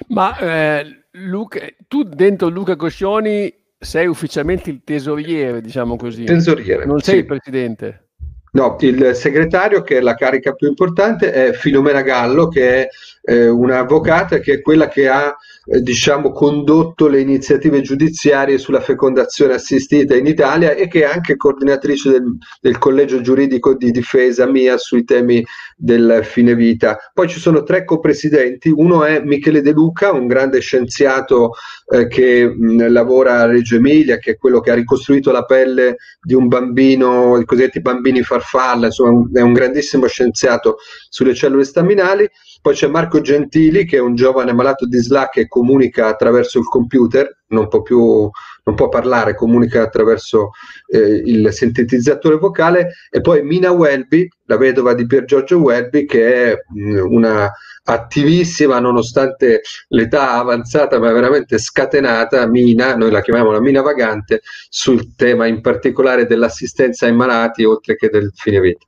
Ma 0.09 0.37
eh 0.37 0.98
Luca, 1.11 1.65
tu 1.87 2.03
dentro 2.03 2.49
Luca 2.49 2.75
Coscioni 2.75 3.51
sei 3.77 4.07
ufficialmente 4.07 4.69
il 4.69 4.81
tesoriere, 4.83 5.61
diciamo 5.61 5.95
così. 5.95 6.23
Tesoriere. 6.25 6.85
Non 6.85 6.99
sei 6.99 7.15
sì. 7.15 7.19
il 7.21 7.25
presidente. 7.25 8.08
No, 8.51 8.77
il 8.79 9.11
segretario, 9.13 9.81
che 9.81 9.97
è 9.97 10.01
la 10.01 10.15
carica 10.15 10.53
più 10.53 10.67
importante, 10.67 11.31
è 11.31 11.53
Filomena 11.53 12.01
Gallo, 12.01 12.47
che 12.47 12.83
è 12.83 12.87
eh, 13.21 13.47
un'avvocata 13.47 14.39
che 14.39 14.53
è 14.53 14.61
quella 14.61 14.87
che 14.87 15.07
ha 15.07 15.35
eh, 15.65 15.81
diciamo, 15.81 16.31
condotto 16.31 17.07
le 17.07 17.19
iniziative 17.19 17.81
giudiziarie 17.81 18.57
sulla 18.57 18.79
fecondazione 18.79 19.53
assistita 19.53 20.15
in 20.15 20.25
Italia 20.25 20.71
e 20.71 20.87
che 20.87 21.01
è 21.03 21.05
anche 21.05 21.35
coordinatrice 21.35 22.09
del, 22.09 22.37
del 22.59 22.77
collegio 22.79 23.21
giuridico 23.21 23.75
di 23.75 23.91
difesa 23.91 24.47
mia 24.47 24.77
sui 24.77 25.03
temi 25.03 25.45
del 25.75 26.21
fine 26.23 26.55
vita. 26.55 26.97
Poi 27.13 27.27
ci 27.27 27.39
sono 27.39 27.61
tre 27.61 27.85
copresidenti, 27.85 28.71
uno 28.73 29.03
è 29.03 29.21
Michele 29.21 29.61
De 29.61 29.71
Luca, 29.71 30.11
un 30.11 30.25
grande 30.25 30.59
scienziato 30.59 31.51
eh, 31.91 32.07
che 32.07 32.47
mh, 32.47 32.91
lavora 32.91 33.39
a 33.39 33.45
Reggio 33.45 33.75
Emilia, 33.75 34.17
che 34.17 34.31
è 34.31 34.37
quello 34.37 34.59
che 34.59 34.71
ha 34.71 34.75
ricostruito 34.75 35.31
la 35.31 35.43
pelle 35.43 35.97
di 36.21 36.35
un 36.35 36.47
bambino, 36.47 37.37
i 37.37 37.45
cosiddetti 37.45 37.81
bambini 37.81 38.21
farfalla, 38.21 38.87
insomma 38.87 39.27
è 39.33 39.41
un 39.41 39.53
grandissimo 39.53 40.05
scienziato 40.05 40.77
sulle 41.09 41.33
cellule 41.33 41.63
staminali. 41.63 42.29
Poi 42.61 42.73
c'è 42.75 42.87
Marco 42.87 43.21
Gentili, 43.21 43.85
che 43.85 43.97
è 43.97 44.01
un 44.01 44.15
giovane 44.15 44.53
malato 44.53 44.85
di 44.85 44.97
SLA 44.97 45.29
che 45.29 45.47
comunica 45.47 46.07
attraverso 46.07 46.59
il 46.59 46.65
computer, 46.65 47.39
non 47.47 47.67
può 47.67 47.81
più 47.81 48.29
non 48.69 48.75
può 48.75 48.87
parlare, 48.87 49.35
comunica 49.35 49.81
attraverso 49.81 50.51
eh, 50.87 51.21
il 51.25 51.51
sintetizzatore 51.51 52.37
vocale, 52.37 52.93
e 53.09 53.19
poi 53.21 53.43
Mina 53.43 53.71
Welby, 53.71 54.27
la 54.45 54.57
vedova 54.57 54.93
di 54.93 55.05
Pier 55.05 55.25
Giorgio 55.25 55.57
Welby, 55.57 56.05
che 56.05 56.51
è 56.51 56.57
mh, 56.67 56.99
una 57.11 57.51
attivissima 57.83 58.77
nonostante 58.79 59.61
l'età 59.87 60.33
avanzata 60.33 60.99
ma 60.99 61.11
veramente 61.11 61.57
scatenata 61.57 62.45
Mina, 62.47 62.95
noi 62.95 63.09
la 63.09 63.21
chiamiamo 63.21 63.51
la 63.51 63.59
Mina 63.59 63.81
vagante, 63.81 64.41
sul 64.69 65.15
tema 65.15 65.47
in 65.47 65.61
particolare 65.61 66.27
dell'assistenza 66.27 67.07
ai 67.07 67.13
malati 67.13 67.63
oltre 67.63 67.95
che 67.95 68.09
del 68.09 68.31
fine 68.35 68.59
vita. 68.59 68.85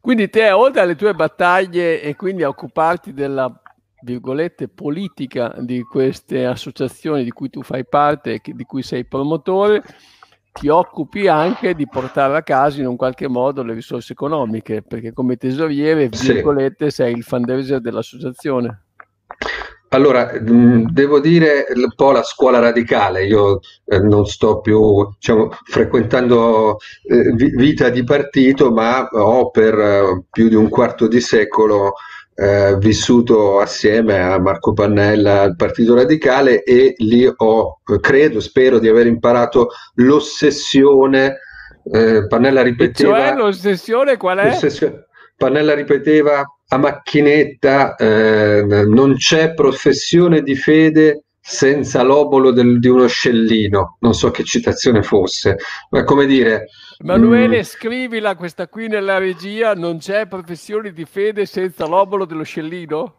Quindi 0.00 0.30
te, 0.30 0.50
oltre 0.50 0.80
alle 0.82 0.94
tue 0.94 1.12
battaglie 1.14 2.00
e 2.00 2.14
quindi 2.14 2.44
a 2.44 2.48
occuparti 2.48 3.12
della 3.12 3.52
virgolette 4.06 4.68
politica 4.68 5.52
di 5.58 5.82
queste 5.82 6.46
associazioni 6.46 7.24
di 7.24 7.30
cui 7.32 7.50
tu 7.50 7.62
fai 7.62 7.84
parte 7.84 8.34
e 8.34 8.40
di 8.44 8.62
cui 8.62 8.82
sei 8.82 9.04
promotore, 9.04 9.82
ti 10.52 10.68
occupi 10.68 11.26
anche 11.26 11.74
di 11.74 11.88
portare 11.88 12.36
a 12.36 12.42
casa 12.42 12.80
in 12.80 12.86
un 12.86 12.96
qualche 12.96 13.28
modo 13.28 13.64
le 13.64 13.74
risorse 13.74 14.12
economiche, 14.12 14.82
perché 14.82 15.12
come 15.12 15.36
tesoriere, 15.36 16.08
virgolette, 16.08 16.90
sei 16.90 17.14
il 17.14 17.24
fundraiser 17.24 17.80
dell'associazione. 17.80 18.82
Allora, 19.88 20.32
devo 20.38 21.20
dire 21.20 21.66
un 21.74 21.92
po' 21.94 22.10
la 22.10 22.22
scuola 22.22 22.58
radicale, 22.58 23.24
io 23.24 23.60
eh, 23.84 24.00
non 24.00 24.26
sto 24.26 24.60
più 24.60 25.08
diciamo, 25.14 25.48
frequentando 25.64 26.78
eh, 27.04 27.32
vita 27.34 27.88
di 27.88 28.02
partito, 28.02 28.72
ma 28.72 29.06
ho 29.06 29.50
per 29.50 29.78
eh, 29.78 30.24
più 30.30 30.48
di 30.48 30.54
un 30.54 30.68
quarto 30.68 31.06
di 31.06 31.20
secolo 31.20 31.94
eh, 32.36 32.76
vissuto 32.78 33.60
assieme 33.60 34.20
a 34.20 34.38
Marco 34.38 34.74
Pannella 34.74 35.40
al 35.40 35.56
Partito 35.56 35.94
Radicale 35.94 36.62
e 36.62 36.94
lì 36.98 37.26
ho, 37.34 37.80
credo, 38.00 38.40
spero 38.40 38.78
di 38.78 38.88
aver 38.88 39.06
imparato 39.06 39.70
l'ossessione. 39.94 41.38
Eh, 41.90 42.26
Pannella 42.26 42.62
ripeteva... 42.62 43.18
Cioè 43.18 43.34
l'ossessione 43.36 44.16
qual 44.18 44.38
è? 44.38 44.48
L'ossessione, 44.50 45.06
Pannella 45.36 45.74
ripeteva 45.74 46.44
a 46.68 46.76
macchinetta 46.78 47.94
eh, 47.94 48.64
non 48.86 49.14
c'è 49.14 49.54
professione 49.54 50.42
di 50.42 50.56
fede 50.56 51.25
senza 51.48 52.02
l'obolo 52.02 52.50
del, 52.50 52.80
di 52.80 52.88
uno 52.88 53.06
scellino, 53.06 53.98
non 54.00 54.14
so 54.14 54.32
che 54.32 54.42
citazione 54.42 55.04
fosse, 55.04 55.56
ma 55.90 56.02
come 56.02 56.26
dire... 56.26 56.66
Emanuele, 56.98 57.58
mh, 57.58 57.60
mm, 57.60 57.62
scrivila 57.62 58.34
questa 58.34 58.66
qui 58.66 58.88
nella 58.88 59.18
regia, 59.18 59.72
non 59.74 59.98
c'è 59.98 60.26
professione 60.26 60.90
di 60.90 61.04
fede 61.04 61.46
senza 61.46 61.86
l'obolo 61.86 62.24
dello 62.24 62.42
scellino? 62.42 63.14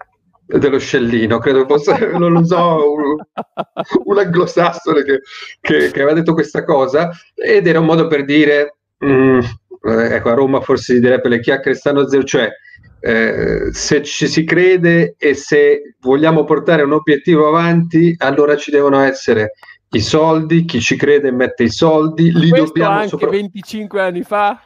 Dello 0.46 0.78
scellino, 0.78 1.38
credo 1.40 1.66
fosse, 1.66 2.12
non 2.18 2.34
lo 2.34 2.46
so, 2.46 2.92
un, 2.92 3.16
un 4.04 4.18
anglosassone 4.18 5.04
che, 5.04 5.22
che, 5.62 5.92
che, 5.92 6.02
aveva 6.02 6.14
detto 6.14 6.34
questa 6.34 6.66
cosa 6.66 7.10
ed 7.34 7.66
era 7.66 7.80
un 7.80 7.86
modo 7.86 8.08
per 8.08 8.26
dire, 8.26 8.76
mh, 8.98 9.08
mm, 9.08 9.40
ecco 9.84 10.30
a 10.30 10.34
Roma 10.34 10.60
forse 10.60 10.96
si 10.96 11.00
direbbe 11.00 11.30
le 11.30 11.40
chiacchiere 11.40 11.78
stanno 11.78 12.10
zero, 12.10 12.26
cioè 12.26 12.50
eh, 13.00 13.70
se 13.72 14.04
ci 14.04 14.28
si 14.28 14.44
crede 14.44 15.16
e 15.18 15.34
se 15.34 15.96
vogliamo 16.00 16.44
portare 16.44 16.84
un 16.84 16.94
obiettivo 16.94 17.48
avanti, 17.48 18.16
allora 18.18 18.56
ci 18.56 18.72
devono 18.72 19.00
essere 19.02 19.54
i 19.92 20.02
soldi, 20.02 20.66
chi 20.66 20.82
ci 20.82 20.96
crede 20.96 21.32
mette 21.32 21.64
i 21.64 21.70
soldi, 21.70 22.32
li 22.32 22.50
questo 22.50 22.66
dobbiamo 22.68 22.96
anche 22.96 23.08
sopra... 23.10 23.30
25 23.30 24.02
anni 24.02 24.24
fa? 24.24 24.60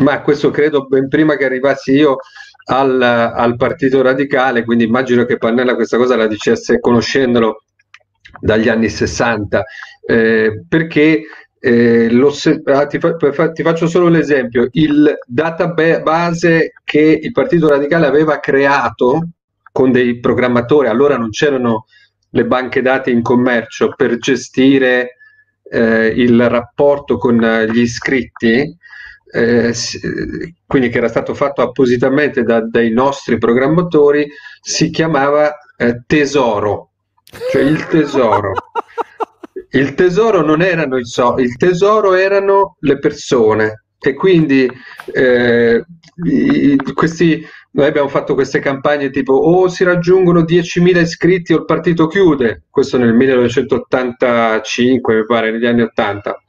Ma 0.00 0.20
questo 0.22 0.50
credo 0.50 0.86
ben 0.86 1.08
prima 1.08 1.36
che 1.36 1.44
arrivassi 1.44 1.92
io 1.92 2.16
al, 2.66 3.00
al 3.00 3.56
Partito 3.56 4.02
Radicale, 4.02 4.64
quindi 4.64 4.84
immagino 4.84 5.24
che 5.24 5.36
Pannella 5.36 5.74
questa 5.74 5.96
cosa 5.96 6.16
la 6.16 6.26
dicesse 6.26 6.80
conoscendolo 6.80 7.64
dagli 8.40 8.68
anni 8.68 8.88
60, 8.88 9.64
eh, 10.06 10.64
perché 10.68 11.22
eh, 11.62 12.10
ah, 12.64 12.86
ti, 12.86 12.98
fa- 12.98 13.52
ti, 13.52 13.62
faccio 13.62 13.86
solo 13.86 14.08
l'esempio, 14.08 14.68
il 14.72 15.14
database 15.26 16.72
che 16.82 17.20
il 17.22 17.32
Partito 17.32 17.68
Radicale 17.68 18.06
aveva 18.06 18.40
creato 18.40 19.28
con 19.70 19.92
dei 19.92 20.18
programmatori, 20.20 20.88
allora 20.88 21.18
non 21.18 21.28
c'erano 21.30 21.84
le 22.30 22.46
banche 22.46 22.80
dati 22.80 23.10
in 23.10 23.20
commercio 23.20 23.92
per 23.94 24.16
gestire 24.16 25.16
eh, 25.70 26.06
il 26.06 26.48
rapporto 26.48 27.18
con 27.18 27.36
gli 27.70 27.80
iscritti, 27.80 28.76
eh, 29.32 29.74
quindi 30.66 30.88
che 30.88 30.98
era 30.98 31.08
stato 31.08 31.34
fatto 31.34 31.60
appositamente 31.60 32.42
da, 32.42 32.66
dai 32.66 32.90
nostri 32.90 33.36
programmatori, 33.36 34.26
si 34.62 34.88
chiamava 34.88 35.54
eh, 35.76 36.02
Tesoro, 36.06 36.90
cioè 37.52 37.62
il 37.62 37.86
tesoro. 37.86 38.52
il 39.72 39.94
tesoro 39.94 40.42
non 40.42 40.62
erano 40.62 40.96
i 40.96 41.04
soldi, 41.04 41.42
il 41.42 41.56
tesoro 41.56 42.14
erano 42.14 42.76
le 42.80 42.98
persone 42.98 43.84
e 44.00 44.14
quindi 44.14 44.68
eh, 45.12 45.84
questi, 46.94 47.46
noi 47.72 47.86
abbiamo 47.86 48.08
fatto 48.08 48.34
queste 48.34 48.58
campagne 48.58 49.10
tipo 49.10 49.34
o 49.34 49.68
si 49.68 49.84
raggiungono 49.84 50.40
10.000 50.40 51.00
iscritti 51.00 51.52
o 51.52 51.58
il 51.58 51.64
partito 51.64 52.06
chiude, 52.06 52.64
questo 52.70 52.98
nel 52.98 53.14
1985 53.14 55.14
mi 55.14 55.24
pare, 55.24 55.52
negli 55.52 55.66
anni 55.66 55.82
80, 55.82 56.42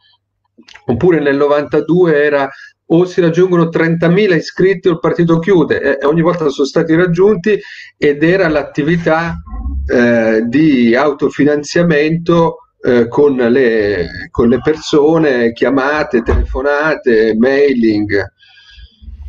oppure 0.86 1.20
nel 1.20 1.38
92 1.38 2.24
era 2.24 2.50
o 2.94 3.06
si 3.06 3.22
raggiungono 3.22 3.66
30.000 3.66 4.36
iscritti 4.36 4.90
o 4.90 4.92
il 4.92 5.00
partito 5.00 5.40
chiude 5.40 6.00
e 6.00 6.06
ogni 6.06 6.22
volta 6.22 6.50
sono 6.50 6.68
stati 6.68 6.94
raggiunti 6.96 7.58
ed 7.98 8.24
era 8.24 8.50
l'attività 8.50 9.38
eh, 9.86 10.44
di 10.46 10.94
autofinanziamento 10.94 12.61
eh, 12.84 13.08
con, 13.08 13.36
le, 13.36 14.30
con 14.32 14.50
le 14.50 14.60
persone, 14.62 15.54
chiamate, 15.54 16.22
telefonate, 16.22 17.36
mailing 17.38 18.34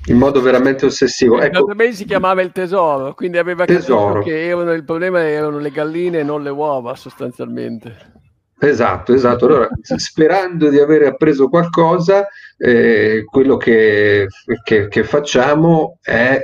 in 0.06 0.16
modo 0.16 0.40
veramente 0.40 0.86
ossessivo. 0.86 1.40
Ecco, 1.40 1.64
per 1.64 1.76
me 1.76 1.92
si 1.92 2.04
chiamava 2.04 2.42
il 2.42 2.50
tesoro, 2.50 3.14
quindi 3.14 3.38
aveva 3.38 3.64
tesoro. 3.64 4.14
capito 4.14 4.30
che 4.30 4.46
erano, 4.46 4.72
il 4.72 4.84
problema 4.84 5.22
erano 5.22 5.58
le 5.58 5.70
galline 5.70 6.20
e 6.20 6.22
non 6.24 6.42
le 6.42 6.50
uova 6.50 6.94
sostanzialmente. 6.96 8.10
Esatto, 8.58 9.12
esatto. 9.12 9.46
Allora, 9.46 9.68
sperando 9.96 10.68
di 10.70 10.78
aver 10.78 11.02
appreso 11.02 11.48
qualcosa, 11.48 12.28
eh, 12.56 13.24
quello 13.24 13.56
che, 13.56 14.28
che, 14.62 14.88
che 14.88 15.04
facciamo 15.04 15.98
è 16.00 16.40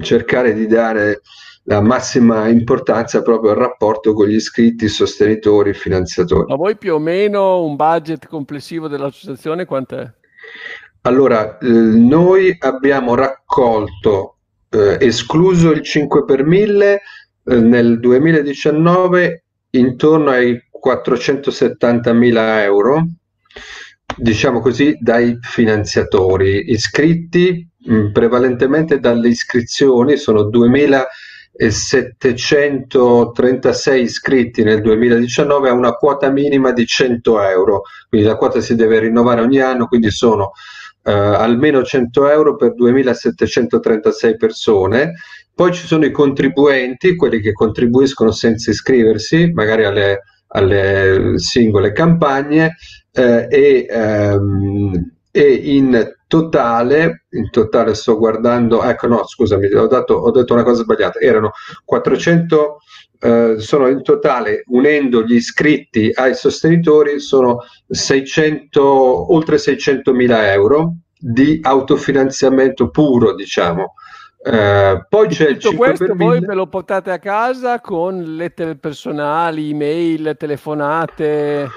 cercare 0.00 0.54
di 0.54 0.66
dare 0.68 1.22
la 1.70 1.80
massima 1.80 2.48
importanza 2.48 3.22
proprio 3.22 3.52
al 3.52 3.58
rapporto 3.58 4.12
con 4.12 4.26
gli 4.26 4.34
iscritti, 4.34 4.88
sostenitori, 4.88 5.72
finanziatori. 5.72 6.46
Ma 6.48 6.56
voi 6.56 6.76
più 6.76 6.94
o 6.94 6.98
meno 6.98 7.64
un 7.64 7.76
budget 7.76 8.26
complessivo 8.26 8.88
dell'associazione 8.88 9.66
quant'è? 9.66 10.12
Allora, 11.02 11.58
eh, 11.58 11.68
noi 11.68 12.56
abbiamo 12.58 13.14
raccolto, 13.14 14.38
eh, 14.68 14.96
escluso 14.98 15.70
il 15.70 15.82
5 15.82 16.24
per 16.24 16.44
1000, 16.44 17.02
eh, 17.44 17.60
nel 17.60 18.00
2019 18.00 19.44
intorno 19.70 20.30
ai 20.30 20.60
470 20.68 22.12
mila 22.12 22.64
euro, 22.64 23.06
diciamo 24.16 24.58
così, 24.58 24.98
dai 25.00 25.38
finanziatori 25.40 26.72
iscritti, 26.72 27.64
mh, 27.78 27.94
mm, 27.94 28.10
prevalentemente 28.12 28.98
dalle 28.98 29.28
iscrizioni, 29.28 30.16
sono 30.16 30.42
2000 30.42 31.06
e 31.52 31.70
736 31.70 34.02
iscritti 34.02 34.62
nel 34.62 34.80
2019 34.80 35.68
a 35.68 35.72
una 35.72 35.92
quota 35.92 36.30
minima 36.30 36.72
di 36.72 36.86
100 36.86 37.42
euro, 37.42 37.82
quindi 38.08 38.26
la 38.26 38.36
quota 38.36 38.60
si 38.60 38.74
deve 38.74 39.00
rinnovare 39.00 39.40
ogni 39.40 39.60
anno, 39.60 39.86
quindi 39.86 40.10
sono 40.10 40.52
eh, 41.02 41.12
almeno 41.12 41.82
100 41.82 42.30
euro 42.30 42.56
per 42.56 42.74
2736 42.74 44.36
persone. 44.36 45.12
Poi 45.54 45.72
ci 45.72 45.86
sono 45.86 46.04
i 46.06 46.10
contribuenti, 46.10 47.16
quelli 47.16 47.40
che 47.40 47.52
contribuiscono 47.52 48.30
senza 48.30 48.70
iscriversi, 48.70 49.50
magari 49.52 49.84
alle, 49.84 50.22
alle 50.48 51.34
singole 51.36 51.92
campagne, 51.92 52.76
eh, 53.12 53.46
e, 53.50 53.86
ehm, 53.90 55.12
e 55.30 55.52
in 55.52 56.16
totale, 56.26 57.24
in 57.30 57.50
totale 57.50 57.94
sto 57.94 58.16
guardando, 58.18 58.82
ecco 58.82 59.06
no, 59.06 59.26
scusami, 59.26 59.66
ho, 59.72 59.86
dato, 59.86 60.14
ho 60.14 60.30
detto 60.30 60.54
una 60.54 60.62
cosa 60.62 60.82
sbagliata, 60.82 61.18
erano 61.18 61.52
400, 61.84 62.78
eh, 63.20 63.54
sono 63.58 63.88
in 63.88 64.02
totale, 64.02 64.64
unendo 64.66 65.22
gli 65.22 65.34
iscritti 65.34 66.10
ai 66.12 66.34
sostenitori, 66.34 67.20
sono 67.20 67.58
600, 67.88 69.34
oltre 69.34 69.58
600 69.58 70.12
mila 70.12 70.52
euro 70.52 70.94
di 71.18 71.58
autofinanziamento 71.62 72.90
puro, 72.90 73.34
diciamo. 73.34 73.94
Eh, 74.42 75.04
poi 75.06 75.28
c'è 75.28 75.50
il 75.50 75.58
tutto 75.58 75.76
questo 75.76 76.14
voi 76.14 76.40
me 76.40 76.54
lo 76.54 76.66
portate 76.66 77.10
a 77.10 77.18
casa 77.18 77.78
con 77.80 78.36
lettere 78.36 78.74
personali, 78.76 79.70
email, 79.70 80.34
telefonate. 80.38 81.68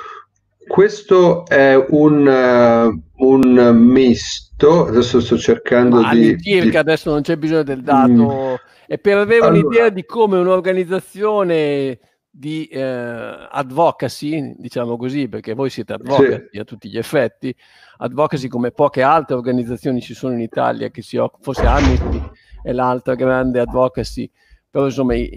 Questo 0.68 1.46
è 1.46 1.76
un, 1.76 2.26
uh, 2.26 3.26
un 3.28 3.76
misto, 3.76 4.88
adesso 4.88 5.20
sto 5.20 5.38
cercando 5.38 6.02
Ma 6.02 6.14
di... 6.14 6.40
Circa, 6.42 6.70
di... 6.70 6.78
adesso 6.78 7.12
non 7.12 7.22
c'è 7.22 7.38
bisogno 7.38 7.64
del 7.64 7.82
dato, 7.82 8.12
mm. 8.12 8.54
è 8.88 8.98
per 8.98 9.18
avere 9.18 9.46
allora... 9.46 9.66
un'idea 9.66 9.90
di 9.90 10.06
come 10.06 10.38
un'organizzazione 10.38 12.00
di 12.36 12.66
eh, 12.66 12.82
advocacy, 12.82 14.56
diciamo 14.58 14.98
così, 14.98 15.28
perché 15.28 15.54
voi 15.54 15.70
siete 15.70 15.94
advocati 15.94 16.50
sì. 16.52 16.58
a 16.58 16.64
tutti 16.64 16.90
gli 16.90 16.98
effetti, 16.98 17.56
advocacy 17.98 18.48
come 18.48 18.72
poche 18.72 19.04
altre 19.04 19.36
organizzazioni 19.36 20.02
ci 20.02 20.16
sono 20.16 20.34
in 20.34 20.40
Italia, 20.40 20.90
che 20.90 21.04
si 21.04 21.18
occupano, 21.18 21.44
forse 21.44 21.66
Amnesty 21.68 22.22
è 22.64 22.72
l'altra 22.72 23.14
grande 23.14 23.60
advocacy, 23.60 24.28
però 24.74 24.86
insomma 24.86 25.14
i, 25.14 25.30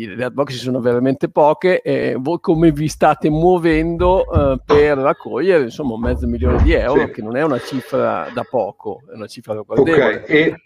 i, 0.00 0.06
le 0.14 0.22
advocacy 0.22 0.58
sono 0.58 0.78
veramente 0.78 1.30
poche 1.30 1.80
e 1.80 2.14
voi 2.18 2.40
come 2.40 2.72
vi 2.72 2.88
state 2.88 3.30
muovendo 3.30 4.30
eh, 4.30 4.60
per 4.62 4.98
raccogliere 4.98 5.62
insomma 5.62 5.94
un 5.94 6.00
mezzo 6.00 6.26
milione 6.26 6.62
di 6.62 6.72
euro, 6.72 7.06
sì. 7.06 7.12
che 7.12 7.22
non 7.22 7.34
è 7.34 7.42
una 7.42 7.58
cifra 7.58 8.28
da 8.34 8.42
poco, 8.42 9.00
è 9.10 9.14
una 9.14 9.26
cifra 9.26 9.54
ragguardevole. 9.54 10.16
Ok, 10.16 10.28
e 10.28 10.56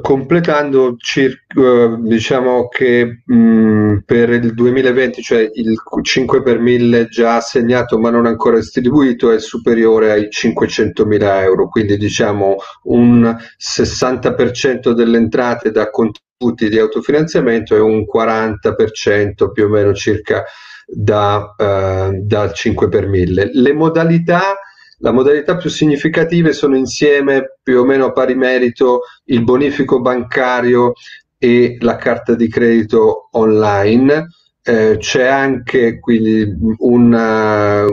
completando 0.00 0.96
circa, 0.96 1.94
diciamo 2.00 2.68
che 2.68 3.22
mh, 3.24 3.98
per 4.06 4.30
il 4.30 4.54
2020, 4.54 5.22
cioè 5.22 5.50
il 5.52 5.76
5 6.02 6.42
per 6.42 6.58
1000 6.58 7.08
già 7.08 7.36
assegnato 7.36 7.98
ma 7.98 8.08
non 8.10 8.24
ancora 8.24 8.56
distribuito, 8.56 9.30
è 9.30 9.38
superiore 9.38 10.10
ai 10.10 10.28
500.000 10.30 11.42
euro, 11.42 11.68
quindi 11.68 11.98
diciamo 11.98 12.56
un 12.84 13.36
60% 13.58 14.92
delle 14.92 15.18
entrate 15.18 15.70
da 15.70 15.90
contributi 15.90 16.70
di 16.70 16.78
autofinanziamento 16.78 17.76
e 17.76 17.80
un 17.80 18.04
40% 18.10 19.52
più 19.52 19.64
o 19.64 19.68
meno 19.68 19.92
circa 19.92 20.44
da, 20.86 21.54
uh, 21.56 22.24
da 22.24 22.50
5 22.50 22.88
per 22.88 23.06
1000. 23.06 23.50
Le 23.52 23.72
modalità 23.74 24.56
la 24.98 25.12
modalità 25.12 25.56
più 25.56 25.70
significative 25.70 26.52
sono 26.52 26.76
insieme 26.76 27.56
più 27.62 27.80
o 27.80 27.84
meno 27.84 28.06
a 28.06 28.12
pari 28.12 28.34
merito 28.34 29.02
il 29.26 29.44
bonifico 29.44 30.00
bancario 30.00 30.92
e 31.38 31.76
la 31.80 31.96
carta 31.96 32.34
di 32.34 32.48
credito 32.48 33.28
online. 33.32 34.26
Eh, 34.62 34.96
c'è 34.98 35.26
anche 35.26 35.98
quindi 36.00 36.52
una, 36.78 37.84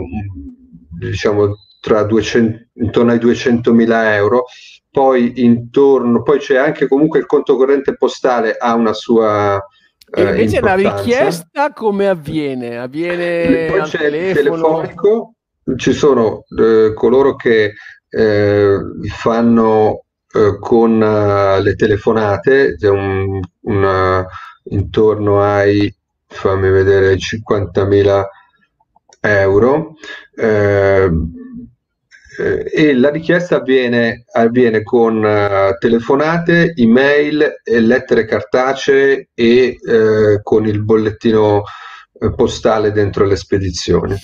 diciamo 0.99 1.55
tra 1.79 2.03
200, 2.03 2.65
intorno 2.73 3.11
ai 3.11 3.19
200.000 3.19 4.13
euro 4.13 4.45
poi 4.89 5.33
intorno 5.43 6.23
poi 6.23 6.39
c'è 6.39 6.55
anche 6.55 6.87
comunque 6.87 7.19
il 7.19 7.25
conto 7.25 7.55
corrente 7.57 7.95
postale 7.95 8.55
ha 8.57 8.73
una 8.73 8.93
sua 8.93 9.63
e 10.09 10.21
eh, 10.21 10.29
invece 10.29 10.55
importanza. 10.55 10.89
la 10.89 10.95
richiesta 10.95 11.73
come 11.73 12.07
avviene? 12.07 12.77
Avviene 12.77 13.67
poi 13.67 13.81
c'è 13.81 13.97
telefono? 13.97 14.27
il 14.27 14.33
telefonico 14.33 15.34
ci 15.75 15.93
sono 15.93 16.45
eh, 16.57 16.93
coloro 16.93 17.35
che 17.35 17.73
eh, 18.09 18.79
fanno 19.09 20.05
eh, 20.35 20.57
con 20.59 21.01
uh, 21.01 21.61
le 21.61 21.75
telefonate, 21.75 22.75
un, 22.81 23.39
una, 23.61 24.25
intorno 24.65 25.41
ai, 25.41 25.93
fammi 26.27 26.69
vedere, 26.69 27.15
50.000 27.15 28.23
euro. 29.21 29.93
Eh, 30.35 31.09
eh, 32.37 32.69
e 32.69 32.93
la 32.95 33.09
richiesta 33.11 33.55
avviene, 33.55 34.25
avviene 34.33 34.83
con 34.83 35.23
uh, 35.23 35.77
telefonate, 35.79 36.73
email, 36.75 37.61
lettere 37.63 38.25
cartacee 38.25 39.29
e 39.33 39.77
con 40.43 40.67
il 40.67 40.83
bollettino 40.83 41.63
postale 42.35 42.91
dentro 42.91 43.23
le 43.25 43.37
spedizioni. 43.37 44.17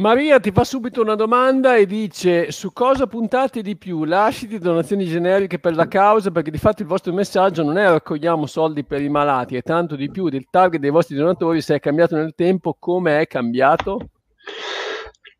Maria 0.00 0.40
ti 0.40 0.50
fa 0.50 0.64
subito 0.64 1.02
una 1.02 1.14
domanda 1.14 1.76
e 1.76 1.84
dice 1.84 2.50
su 2.52 2.72
cosa 2.72 3.06
puntate 3.06 3.60
di 3.60 3.76
più, 3.76 4.04
lasciti 4.04 4.58
donazioni 4.58 5.04
generiche 5.04 5.58
per 5.58 5.74
la 5.74 5.86
causa 5.88 6.30
perché 6.30 6.50
di 6.50 6.56
fatto 6.56 6.80
il 6.80 6.88
vostro 6.88 7.12
messaggio 7.12 7.62
non 7.62 7.76
è 7.76 7.86
raccogliamo 7.86 8.46
soldi 8.46 8.82
per 8.82 9.02
i 9.02 9.10
malati, 9.10 9.56
è 9.56 9.62
tanto 9.62 9.96
di 9.96 10.10
più 10.10 10.30
del 10.30 10.46
target 10.48 10.80
dei 10.80 10.88
vostri 10.88 11.16
donatori, 11.16 11.60
se 11.60 11.74
è 11.74 11.80
cambiato 11.80 12.16
nel 12.16 12.32
tempo, 12.34 12.76
come 12.78 13.20
è 13.20 13.26
cambiato? 13.26 14.08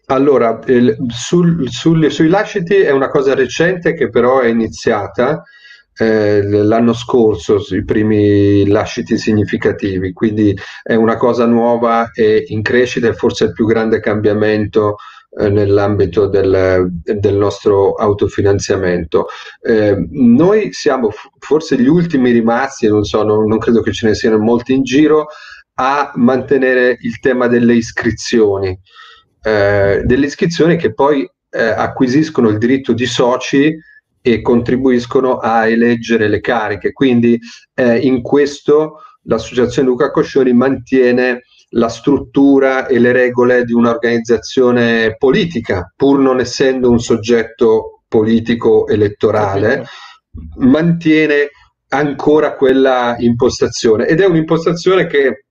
Allora, 0.09 0.61
il, 0.67 0.95
sul, 1.09 1.71
sul, 1.71 2.11
sui 2.11 2.29
lasciti 2.29 2.75
è 2.75 2.91
una 2.91 3.09
cosa 3.09 3.35
recente 3.35 3.95
che 3.95 4.11
però 4.11 4.41
è 4.41 4.49
iniziata 4.49 5.43
eh, 6.01 6.43
l'anno 6.43 6.95
scorso 6.95 7.59
sui 7.59 7.85
primi 7.85 8.67
lasciti 8.67 9.19
significativi, 9.19 10.15
quindi 10.15 10.59
è 10.83 10.95
una 10.95 11.17
cosa 11.19 11.45
nuova 11.45 12.11
e 12.13 12.45
in 12.49 12.63
crescita 12.63 13.09
e 13.09 13.13
forse 13.13 13.45
il 13.45 13.53
più 13.53 13.67
grande 13.67 14.01
cambiamento 14.01 14.97
eh, 15.39 15.51
nell'ambito 15.51 16.27
del, 16.27 16.89
del, 16.91 17.35
nostro 17.35 17.93
autofinanziamento. 17.93 19.27
Eh, 19.61 19.95
noi 20.13 20.73
siamo 20.73 21.11
forse 21.39 21.79
gli 21.79 21.87
ultimi 21.87 22.31
rimasti, 22.31 22.89
non 22.89 23.05
so, 23.05 23.23
non, 23.23 23.47
non 23.47 23.59
credo 23.59 23.83
che 23.83 23.93
ce 23.93 24.07
ne 24.07 24.15
siano 24.15 24.39
molti 24.39 24.73
in 24.73 24.83
giro, 24.83 25.27
a 25.75 26.13
mantenere 26.15 26.97
il 27.03 27.21
tema 27.21 27.47
delle 27.47 27.75
iscrizioni, 27.75 28.75
eh, 29.43 30.01
delle 30.03 30.27
iscrizioni 30.27 30.77
che 30.77 30.95
poi 30.95 31.31
eh, 31.51 31.63
acquisiscono 31.63 32.49
il 32.49 32.57
diritto 32.57 32.95
di 32.95 33.07
soci 33.07 33.77
e 34.23 34.43
contribuiscono 34.43 35.39
a 35.39 35.67
eleggere 35.67 36.29
le 36.29 36.41
cariche. 36.41 36.93
Quindi 36.93 37.39
eh, 37.75 37.99
in 37.99 38.23
questo 38.23 39.03
l'associazione 39.25 39.89
Luca 39.89 40.11
Coscioni 40.11 40.53
mantiene 40.53 41.43
la 41.71 41.89
struttura 41.89 42.87
e 42.87 42.99
le 42.99 43.13
regole 43.13 43.65
di 43.65 43.73
un'organizzazione 43.73 45.17
politica, 45.17 45.93
pur 45.95 46.19
non 46.19 46.41
essendo 46.41 46.91
un 46.91 46.99
soggetto 46.99 48.03
politico 48.09 48.89
elettorale, 48.89 49.85
mantiene 50.57 51.51
ancora 51.93 52.57
quella 52.57 53.17
impostazione 53.19 54.07
ed 54.07 54.21
è 54.21 54.27
un'impostazione 54.27 55.07
che 55.07 55.45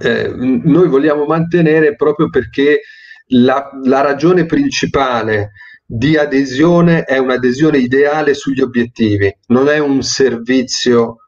eh, 0.00 0.32
noi 0.34 0.88
vogliamo 0.88 1.24
mantenere 1.24 1.94
proprio 1.94 2.28
perché 2.28 2.80
la, 3.28 3.70
la 3.84 4.00
ragione 4.00 4.46
principale 4.46 5.52
di 5.86 6.16
adesione 6.16 7.04
è 7.04 7.16
un'adesione 7.18 7.78
ideale 7.78 8.34
sugli 8.34 8.60
obiettivi, 8.60 9.32
non 9.46 9.68
è 9.68 9.78
un 9.78 10.02
servizio, 10.02 11.18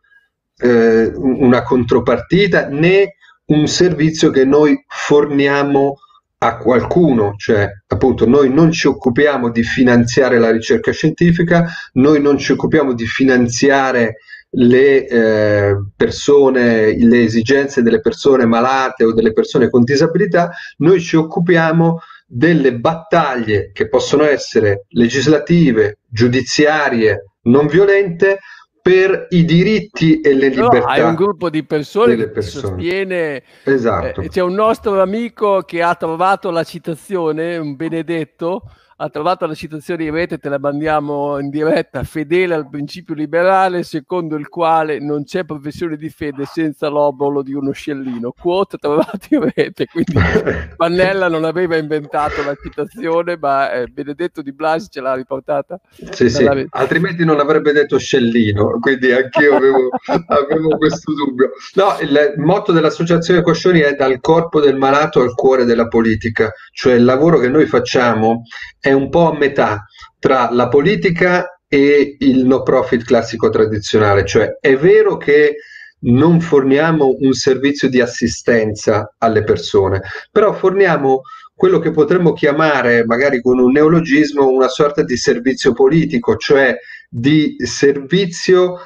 eh, 0.57 1.12
una 1.14 1.62
contropartita 1.62 2.66
né 2.66 3.14
un 3.47 3.68
servizio 3.68 4.31
che 4.31 4.44
noi 4.44 4.85
forniamo 4.87 5.97
a 6.40 6.57
qualcuno, 6.57 7.35
cioè 7.37 7.68
appunto 7.87 8.27
noi 8.27 8.53
non 8.53 8.71
ci 8.71 8.87
occupiamo 8.87 9.51
di 9.51 9.62
finanziare 9.62 10.38
la 10.38 10.51
ricerca 10.51 10.92
scientifica, 10.92 11.64
noi 11.94 12.21
non 12.21 12.37
ci 12.38 12.53
occupiamo 12.53 12.94
di 12.94 13.07
finanziare 13.07 14.16
le 14.51 15.07
eh, 15.07 15.77
persone, 15.97 16.97
le 16.97 17.23
esigenze 17.23 17.83
delle 17.83 18.01
persone 18.01 18.47
malate 18.47 19.05
o 19.05 19.12
delle 19.12 19.33
persone 19.33 19.68
con 19.68 19.83
disabilità, 19.83 20.51
noi 20.79 21.01
ci 21.01 21.16
occupiamo 21.16 22.01
delle 22.31 22.75
battaglie 22.75 23.71
che 23.73 23.88
possono 23.88 24.25
essere 24.25 24.85
legislative, 24.91 26.01
giudiziarie, 26.07 27.25
non 27.45 27.67
violente 27.67 28.41
per 28.83 29.27
i 29.31 29.45
diritti 29.47 30.21
e 30.21 30.35
le 30.35 30.49
libertà. 30.49 30.79
No, 30.79 30.85
hai 30.85 31.01
un 31.01 31.14
gruppo 31.14 31.49
di 31.49 31.64
persone 31.64 32.17
che 32.17 32.29
persone. 32.29 32.67
sostiene. 32.67 33.43
Esatto. 33.64 34.21
Eh, 34.21 34.29
c'è 34.29 34.43
un 34.43 34.55
nostro 34.55 35.01
amico 35.01 35.62
che 35.62 35.83
ha 35.83 35.95
trovato 35.95 36.51
la 36.51 36.64
citazione, 36.64 37.57
un 37.57 37.77
benedetto, 37.77 38.62
ha 39.01 39.09
trovato 39.11 39.47
la 39.47 39.55
citazione 39.55 40.05
in 40.05 40.11
rete, 40.13 40.39
te 40.39 40.49
la 40.49 40.59
mandiamo 40.59 41.39
in 41.39 41.51
diretta, 41.51 42.03
fedele 42.03 42.55
al 42.55 42.69
principio 42.69 43.15
liberale, 43.15 43.85
secondo 43.85 44.35
il 44.35 44.49
quale 44.49 44.99
non 44.99 45.23
c'è 45.23 45.45
professione 45.45 45.97
di 45.97 46.09
fede 46.09 46.45
senza 46.47 46.89
l'obolo 46.89 47.43
di 47.43 47.53
uno 47.53 47.71
scellino. 47.71 48.35
Quote 48.37 48.77
trovato 48.77 49.27
in 49.31 49.49
rete, 49.55 49.87
quindi 49.87 50.15
Pannella 50.77 51.29
non 51.29 51.45
aveva 51.45 51.77
inventato 51.77 52.43
la 52.43 52.57
citazione, 52.61 53.39
ma 53.41 53.71
eh, 53.71 53.87
Benedetto 53.87 54.43
di 54.43 54.53
Blasi 54.53 54.89
ce 54.91 55.01
l'ha 55.01 55.15
riportata. 55.15 55.79
Sì, 56.11 56.29
sì. 56.29 56.45
altrimenti 56.71 57.25
non 57.25 57.39
avrebbe 57.39 57.71
detto 57.71 57.99
scellino, 57.99 58.81
quindi 58.81 59.13
anch'io 59.13 59.55
avevo, 59.55 59.91
avevo 60.27 60.77
questo 60.77 61.15
dubbio. 61.15 61.53
No, 61.75 61.97
il 62.01 62.35
motto 62.39 62.73
dell'associazione 62.73 63.43
Coscioni 63.43 63.79
è 63.79 63.95
dal 63.95 64.19
corpo 64.21 64.61
del 64.61 64.77
malato 64.77 65.21
al 65.21 65.35
cuore 65.35 65.65
della 65.65 65.87
politica, 65.87 66.51
cioè 66.73 66.95
il 66.95 67.05
lavoro 67.05 67.39
che 67.39 67.49
noi 67.49 67.67
facciamo 67.67 68.43
è 68.88 68.88
un 68.92 69.09
po' 69.09 69.31
a 69.31 69.37
metà 69.37 69.85
tra 70.18 70.48
la 70.51 70.68
politica 70.68 71.61
e 71.68 72.16
il 72.18 72.46
no 72.46 72.62
profit 72.62 73.05
classico 73.05 73.51
tradizionale, 73.51 74.24
cioè 74.24 74.57
è 74.61 74.77
vero 74.77 75.16
che 75.16 75.57
non 76.01 76.40
forniamo 76.40 77.16
un 77.18 77.33
servizio 77.33 77.88
di 77.88 78.01
assistenza 78.01 79.14
alle 79.18 79.42
persone, 79.42 80.01
però 80.31 80.53
forniamo 80.53 81.22
quello 81.55 81.81
che 81.81 81.90
potremmo 81.90 82.33
chiamare, 82.33 83.05
magari 83.05 83.42
con 83.42 83.59
un 83.59 83.72
neologismo, 83.72 84.46
una 84.46 84.68
sorta 84.68 85.03
di 85.03 85.16
servizio 85.16 85.72
politico, 85.72 86.37
cioè 86.37 86.77
di 87.11 87.57
servizio 87.59 88.77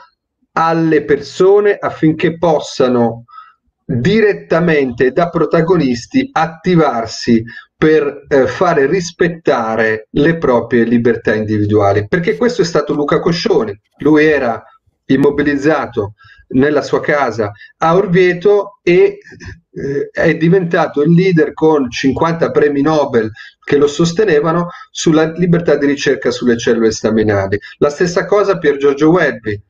alle 0.53 1.05
persone 1.05 1.77
affinché 1.79 2.39
possano 2.39 3.25
direttamente 3.85 5.13
da 5.13 5.29
protagonisti 5.29 6.31
attivarsi 6.33 7.43
per 7.83 8.27
eh, 8.29 8.47
fare 8.47 8.87
rispettare 8.87 10.07
le 10.11 10.39
proprie 10.39 10.85
libertà 10.85 11.35
individuali. 11.35 12.07
Perché 12.07 12.37
questo 12.37 12.63
è 12.63 12.65
stato 12.65 12.95
Luca 12.95 13.19
Coscioni, 13.19 13.77
lui 13.99 14.25
era 14.25 14.63
immobilizzato 15.07 16.15
nella 16.51 16.83
sua 16.83 17.01
casa 17.01 17.51
a 17.79 17.97
Orvieto 17.97 18.79
e 18.85 19.19
eh, 19.73 20.11
è 20.13 20.37
diventato 20.37 21.03
il 21.03 21.13
leader 21.13 21.55
con 21.55 21.91
50 21.91 22.53
premi 22.53 22.83
Nobel 22.83 23.33
che 23.65 23.77
lo 23.79 23.89
sostenevano 23.89 24.69
sulla 24.93 25.33
libertà 25.33 25.75
di 25.75 25.87
ricerca 25.87 26.31
sulle 26.31 26.57
cellule 26.57 26.93
staminali. 26.93 27.59
La 27.79 27.91
stessa 27.91 28.27
cosa 28.27 28.59
per 28.59 28.77
Giorgio 28.77 29.11
Welby 29.11 29.61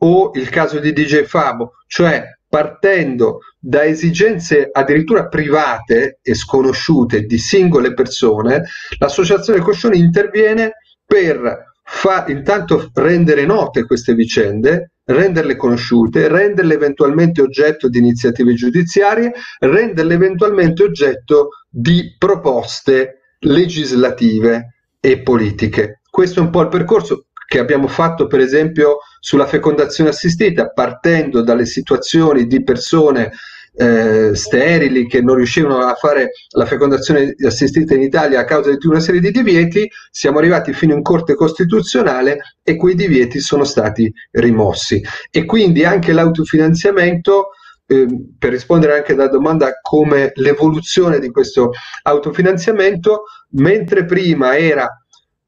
o 0.00 0.30
il 0.34 0.50
caso 0.50 0.78
di 0.78 0.92
DJ 0.92 1.22
Fabo, 1.22 1.76
cioè 1.86 2.22
partendo 2.52 3.38
da 3.58 3.82
esigenze 3.82 4.68
addirittura 4.70 5.26
private 5.26 6.18
e 6.20 6.34
sconosciute 6.34 7.22
di 7.22 7.38
singole 7.38 7.94
persone, 7.94 8.64
l'associazione 8.98 9.60
Coscioni 9.60 9.96
interviene 9.96 10.72
per 11.02 11.72
fa 11.82 12.26
intanto 12.28 12.90
rendere 12.92 13.46
note 13.46 13.86
queste 13.86 14.12
vicende, 14.12 14.90
renderle 15.04 15.56
conosciute, 15.56 16.28
renderle 16.28 16.74
eventualmente 16.74 17.40
oggetto 17.40 17.88
di 17.88 17.96
iniziative 17.96 18.52
giudiziarie, 18.52 19.32
renderle 19.58 20.12
eventualmente 20.12 20.82
oggetto 20.82 21.48
di 21.70 22.14
proposte 22.18 23.36
legislative 23.38 24.74
e 25.00 25.22
politiche. 25.22 26.02
Questo 26.10 26.40
è 26.40 26.42
un 26.42 26.50
po' 26.50 26.60
il 26.60 26.68
percorso 26.68 27.28
che 27.52 27.58
abbiamo 27.58 27.86
fatto 27.86 28.28
per 28.28 28.40
esempio 28.40 29.00
sulla 29.20 29.46
fecondazione 29.46 30.08
assistita, 30.08 30.70
partendo 30.70 31.42
dalle 31.42 31.66
situazioni 31.66 32.46
di 32.46 32.64
persone 32.64 33.30
eh, 33.74 34.30
sterili 34.32 35.06
che 35.06 35.20
non 35.20 35.34
riuscivano 35.34 35.80
a 35.80 35.92
fare 35.92 36.30
la 36.56 36.64
fecondazione 36.64 37.34
assistita 37.46 37.92
in 37.92 38.00
Italia 38.00 38.40
a 38.40 38.46
causa 38.46 38.74
di 38.74 38.86
una 38.86 39.00
serie 39.00 39.20
di 39.20 39.30
divieti, 39.30 39.86
siamo 40.10 40.38
arrivati 40.38 40.72
fino 40.72 40.94
in 40.94 41.02
Corte 41.02 41.34
Costituzionale 41.34 42.38
e 42.62 42.76
quei 42.76 42.94
divieti 42.94 43.38
sono 43.38 43.64
stati 43.64 44.10
rimossi. 44.30 45.02
E 45.30 45.44
quindi 45.44 45.84
anche 45.84 46.14
l'autofinanziamento 46.14 47.50
eh, 47.86 48.06
per 48.38 48.48
rispondere 48.52 48.94
anche 48.94 49.12
alla 49.12 49.28
domanda 49.28 49.72
come 49.82 50.30
l'evoluzione 50.36 51.18
di 51.18 51.30
questo 51.30 51.72
autofinanziamento, 52.04 53.24
mentre 53.50 54.06
prima 54.06 54.56
era 54.56 54.88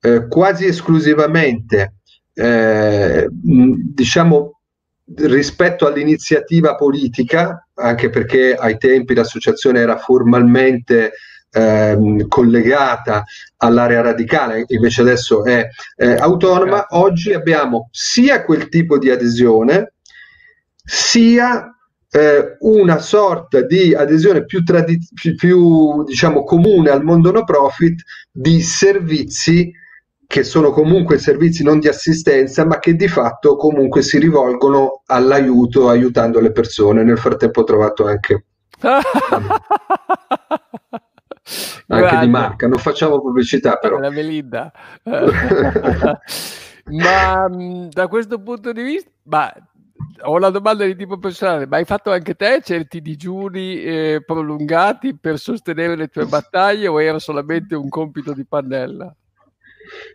eh, 0.04 0.28
quasi 0.28 0.66
esclusivamente 0.66 1.94
eh, 2.34 3.26
diciamo 3.30 4.60
rispetto 5.16 5.86
all'iniziativa 5.86 6.74
politica, 6.74 7.68
anche 7.74 8.10
perché 8.10 8.54
ai 8.54 8.76
tempi 8.76 9.14
l'associazione 9.14 9.80
era 9.80 9.96
formalmente 9.96 11.12
ehm, 11.50 12.28
collegata 12.28 13.24
all'area 13.58 14.02
radicale, 14.02 14.64
invece 14.66 15.00
adesso 15.00 15.42
è 15.42 15.66
eh, 15.96 16.14
autonoma, 16.16 16.86
oggi 16.90 17.32
abbiamo 17.32 17.88
sia 17.90 18.44
quel 18.44 18.68
tipo 18.68 18.98
di 18.98 19.08
adesione, 19.08 19.94
sia 20.84 21.74
eh, 22.10 22.56
una 22.60 22.98
sorta 22.98 23.62
di 23.62 23.94
adesione 23.94 24.44
più, 24.44 24.62
più 25.36 26.04
diciamo, 26.04 26.44
comune 26.44 26.90
al 26.90 27.02
mondo 27.02 27.30
no 27.30 27.44
profit 27.44 28.02
di 28.30 28.60
servizi 28.60 29.72
che 30.34 30.42
sono 30.42 30.72
comunque 30.72 31.16
servizi 31.18 31.62
non 31.62 31.78
di 31.78 31.86
assistenza, 31.86 32.66
ma 32.66 32.80
che 32.80 32.96
di 32.96 33.06
fatto 33.06 33.54
comunque 33.54 34.02
si 34.02 34.18
rivolgono 34.18 35.02
all'aiuto, 35.06 35.88
aiutando 35.88 36.40
le 36.40 36.50
persone. 36.50 37.04
Nel 37.04 37.18
frattempo 37.18 37.60
ho 37.60 37.64
trovato 37.64 38.04
anche, 38.04 38.44
anche 41.86 42.18
di 42.18 42.26
marca, 42.26 42.66
non 42.66 42.78
facciamo 42.78 43.20
pubblicità 43.20 43.76
però. 43.76 44.00
La 44.00 44.10
Melinda. 44.10 44.72
ma 46.90 47.48
da 47.90 48.08
questo 48.08 48.42
punto 48.42 48.72
di 48.72 48.82
vista, 48.82 49.08
ma, 49.22 49.54
ho 50.22 50.34
una 50.34 50.50
domanda 50.50 50.84
di 50.84 50.96
tipo 50.96 51.16
personale, 51.16 51.68
ma 51.68 51.76
hai 51.76 51.84
fatto 51.84 52.10
anche 52.10 52.34
te 52.34 52.60
certi 52.60 53.00
digiuni 53.00 53.80
eh, 53.80 54.20
prolungati 54.26 55.16
per 55.16 55.38
sostenere 55.38 55.94
le 55.94 56.08
tue 56.08 56.26
battaglie 56.26 56.88
o 56.88 57.00
era 57.00 57.20
solamente 57.20 57.76
un 57.76 57.88
compito 57.88 58.32
di 58.32 58.44
pannella? 58.44 59.14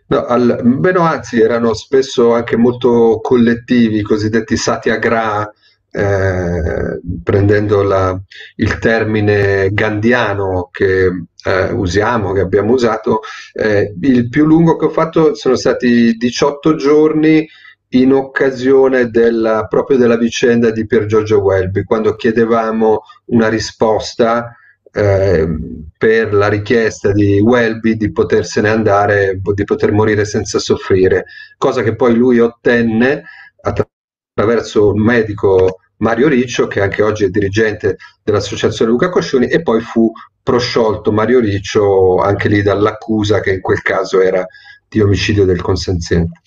No, 0.08 0.24
al, 0.24 0.60
beh, 0.62 0.92
anzi, 0.92 1.40
erano 1.40 1.74
spesso 1.74 2.34
anche 2.34 2.56
molto 2.56 3.20
collettivi, 3.22 3.98
i 3.98 4.02
cosiddetti 4.02 4.56
satyagraha, 4.56 5.52
eh, 5.92 7.00
prendendo 7.22 7.82
la, 7.82 8.18
il 8.56 8.78
termine 8.78 9.70
gandiano 9.72 10.68
che 10.70 11.10
eh, 11.44 11.72
usiamo, 11.72 12.32
che 12.32 12.40
abbiamo 12.40 12.72
usato, 12.72 13.20
eh, 13.52 13.94
il 14.00 14.28
più 14.28 14.46
lungo 14.46 14.76
che 14.76 14.86
ho 14.86 14.90
fatto 14.90 15.34
sono 15.34 15.56
stati 15.56 16.16
18 16.16 16.76
giorni 16.76 17.46
in 17.92 18.12
occasione 18.12 19.10
della, 19.10 19.66
proprio 19.66 19.96
della 19.96 20.16
vicenda 20.16 20.70
di 20.70 20.86
Pier 20.86 21.06
Giorgio 21.06 21.40
Welby, 21.40 21.82
quando 21.82 22.14
chiedevamo 22.14 23.02
una 23.26 23.48
risposta 23.48 24.54
eh, 24.92 25.48
per 25.96 26.32
la 26.32 26.48
richiesta 26.48 27.12
di 27.12 27.40
Welby 27.40 27.96
di 27.96 28.10
potersene 28.10 28.68
andare, 28.68 29.40
di 29.54 29.64
poter 29.64 29.92
morire 29.92 30.24
senza 30.24 30.58
soffrire, 30.58 31.26
cosa 31.58 31.82
che 31.82 31.94
poi 31.94 32.14
lui 32.14 32.38
ottenne 32.38 33.22
attraverso 33.60 34.92
un 34.92 35.02
medico 35.02 35.80
Mario 35.98 36.28
Riccio, 36.28 36.66
che 36.66 36.80
anche 36.80 37.02
oggi 37.02 37.24
è 37.24 37.28
dirigente 37.28 37.96
dell'associazione 38.22 38.90
Luca 38.90 39.10
Coscioni, 39.10 39.46
e 39.46 39.62
poi 39.62 39.80
fu 39.80 40.10
prosciolto 40.42 41.12
Mario 41.12 41.40
Riccio 41.40 42.16
anche 42.16 42.48
lì 42.48 42.62
dall'accusa 42.62 43.40
che 43.40 43.52
in 43.52 43.60
quel 43.60 43.82
caso 43.82 44.20
era 44.20 44.44
di 44.88 45.00
omicidio 45.00 45.44
del 45.44 45.60
consenziente. 45.60 46.40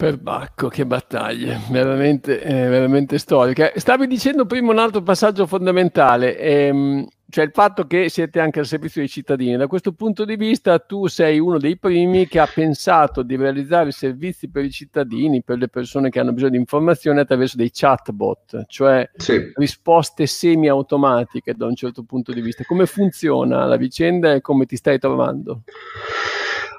Per 0.00 0.16
Bacco, 0.16 0.68
che 0.68 0.86
battaglie, 0.86 1.60
veramente, 1.68 2.40
eh, 2.40 2.68
veramente 2.68 3.18
storiche. 3.18 3.74
Stavi 3.76 4.06
dicendo 4.06 4.46
prima 4.46 4.72
un 4.72 4.78
altro 4.78 5.02
passaggio 5.02 5.46
fondamentale, 5.46 6.38
ehm, 6.38 7.06
cioè 7.28 7.44
il 7.44 7.50
fatto 7.52 7.86
che 7.86 8.08
siete 8.08 8.40
anche 8.40 8.60
al 8.60 8.64
servizio 8.64 9.02
dei 9.02 9.10
cittadini. 9.10 9.58
Da 9.58 9.66
questo 9.66 9.92
punto 9.92 10.24
di 10.24 10.36
vista 10.36 10.78
tu 10.78 11.06
sei 11.06 11.38
uno 11.38 11.58
dei 11.58 11.76
primi 11.76 12.26
che 12.28 12.38
ha 12.38 12.46
pensato 12.46 13.20
di 13.22 13.36
realizzare 13.36 13.90
servizi 13.90 14.48
per 14.48 14.64
i 14.64 14.70
cittadini, 14.70 15.42
per 15.42 15.58
le 15.58 15.68
persone 15.68 16.08
che 16.08 16.18
hanno 16.18 16.32
bisogno 16.32 16.52
di 16.52 16.56
informazioni 16.56 17.18
attraverso 17.18 17.58
dei 17.58 17.70
chatbot, 17.70 18.64
cioè 18.68 19.06
sì. 19.14 19.52
risposte 19.56 20.24
semi-automatiche 20.24 21.52
da 21.52 21.66
un 21.66 21.74
certo 21.74 22.04
punto 22.04 22.32
di 22.32 22.40
vista. 22.40 22.64
Come 22.64 22.86
funziona 22.86 23.66
la 23.66 23.76
vicenda 23.76 24.32
e 24.32 24.40
come 24.40 24.64
ti 24.64 24.76
stai 24.76 24.98
trovando? 24.98 25.64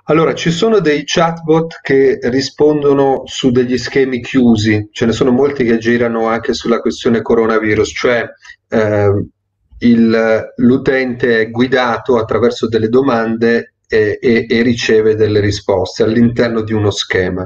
Allora, 0.06 0.34
ci 0.34 0.52
sono 0.52 0.80
dei 0.80 1.04
chatbot 1.06 1.80
che 1.82 2.20
rispondono 2.24 3.22
su 3.26 3.52
degli 3.52 3.78
schemi 3.78 4.22
chiusi, 4.22 4.90
ce 4.92 5.06
ne 5.06 5.12
sono 5.12 5.32
molti 5.32 5.64
che 5.64 5.78
girano 5.78 6.28
anche 6.28 6.54
sulla 6.54 6.80
questione 6.80 7.22
coronavirus, 7.22 7.92
cioè 7.94 8.26
eh, 8.70 9.26
il, 9.80 10.54
l'utente 10.56 11.42
è 11.42 11.50
guidato 11.50 12.18
attraverso 12.18 12.68
delle 12.68 12.90
domande 12.90 13.76
e, 13.88 14.18
e, 14.22 14.46
e 14.50 14.62
riceve 14.62 15.16
delle 15.16 15.40
risposte 15.40 16.04
all'interno 16.04 16.62
di 16.62 16.74
uno 16.74 16.92
schema. 16.92 17.46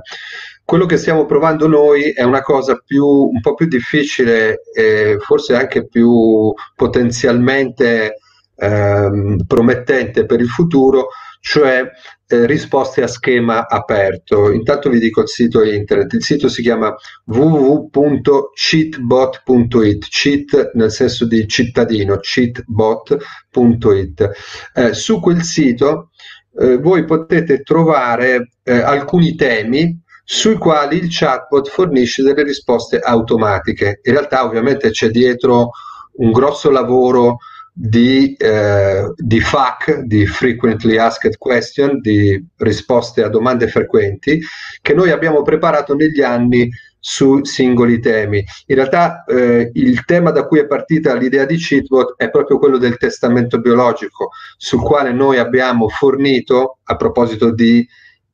Quello 0.64 0.86
che 0.86 0.98
stiamo 0.98 1.26
provando 1.26 1.68
noi 1.68 2.12
è 2.12 2.24
una 2.24 2.42
cosa 2.42 2.82
più, 2.84 3.06
un 3.06 3.40
po' 3.42 3.54
più 3.54 3.68
difficile 3.68 4.62
e 4.74 5.18
forse 5.20 5.56
anche 5.56 5.88
più 5.88 6.52
potenzialmente 6.76 8.16
ehm, 8.56 9.46
promettente 9.46 10.26
per 10.26 10.40
il 10.40 10.50
futuro, 10.50 11.10
cioè 11.40 11.84
eh, 12.28 12.46
risposte 12.46 13.02
a 13.04 13.08
schema 13.08 13.68
aperto. 13.68 14.52
Intanto 14.52 14.90
vi 14.90 15.00
dico 15.00 15.22
il 15.22 15.30
sito 15.30 15.64
internet, 15.64 16.14
il 16.14 16.24
sito 16.24 16.50
si 16.50 16.62
chiama 16.62 16.96
www.cheatbot.it, 17.26 20.08
cheat 20.08 20.72
nel 20.74 20.92
senso 20.92 21.26
di 21.28 21.48
cittadino, 21.48 22.18
cheatbot.it. 22.18 24.30
Eh, 24.74 24.94
su 24.94 25.20
quel 25.20 25.44
sito 25.44 26.10
eh, 26.58 26.78
voi 26.78 27.04
potete 27.06 27.62
trovare 27.62 28.54
eh, 28.64 28.80
alcuni 28.80 29.36
temi 29.36 30.02
sui 30.24 30.56
quali 30.56 30.98
il 30.98 31.08
chatbot 31.10 31.70
fornisce 31.70 32.24
delle 32.24 32.44
risposte 32.44 33.00
automatiche. 33.00 34.00
In 34.04 34.14
realtà 34.14 34.44
ovviamente 34.44 34.90
c'è 34.90 35.10
dietro 35.10 35.70
un 36.18 36.32
grosso 36.32 36.72
lavoro 36.72 37.38
di, 37.78 38.34
eh, 38.38 39.12
di 39.18 39.42
FAQ, 39.42 40.04
di 40.04 40.26
Frequently 40.26 40.96
Asked 40.96 41.36
Question, 41.38 42.00
di 42.00 42.42
risposte 42.58 43.22
a 43.22 43.28
domande 43.28 43.68
frequenti, 43.68 44.42
che 44.82 44.94
noi 44.94 45.12
abbiamo 45.12 45.42
preparato 45.42 45.94
negli 45.94 46.22
anni 46.22 46.70
su 46.98 47.44
singoli 47.44 48.00
temi. 48.00 48.42
In 48.68 48.76
realtà 48.76 49.26
eh, 49.26 49.72
il 49.74 50.06
tema 50.06 50.32
da 50.32 50.46
cui 50.46 50.60
è 50.60 50.68
partita 50.68 51.14
l'idea 51.16 51.46
di 51.46 51.58
Cheatbot 51.58 52.14
è 52.16 52.30
proprio 52.30 52.58
quello 52.58 52.78
del 52.78 52.98
testamento 52.98 53.60
biologico, 53.60 54.30
sul 54.56 54.82
quale 54.82 55.12
noi 55.12 55.38
abbiamo 55.38 55.90
fornito, 55.90 56.80
a 56.86 56.96
proposito 56.96 57.54
di 57.54 57.86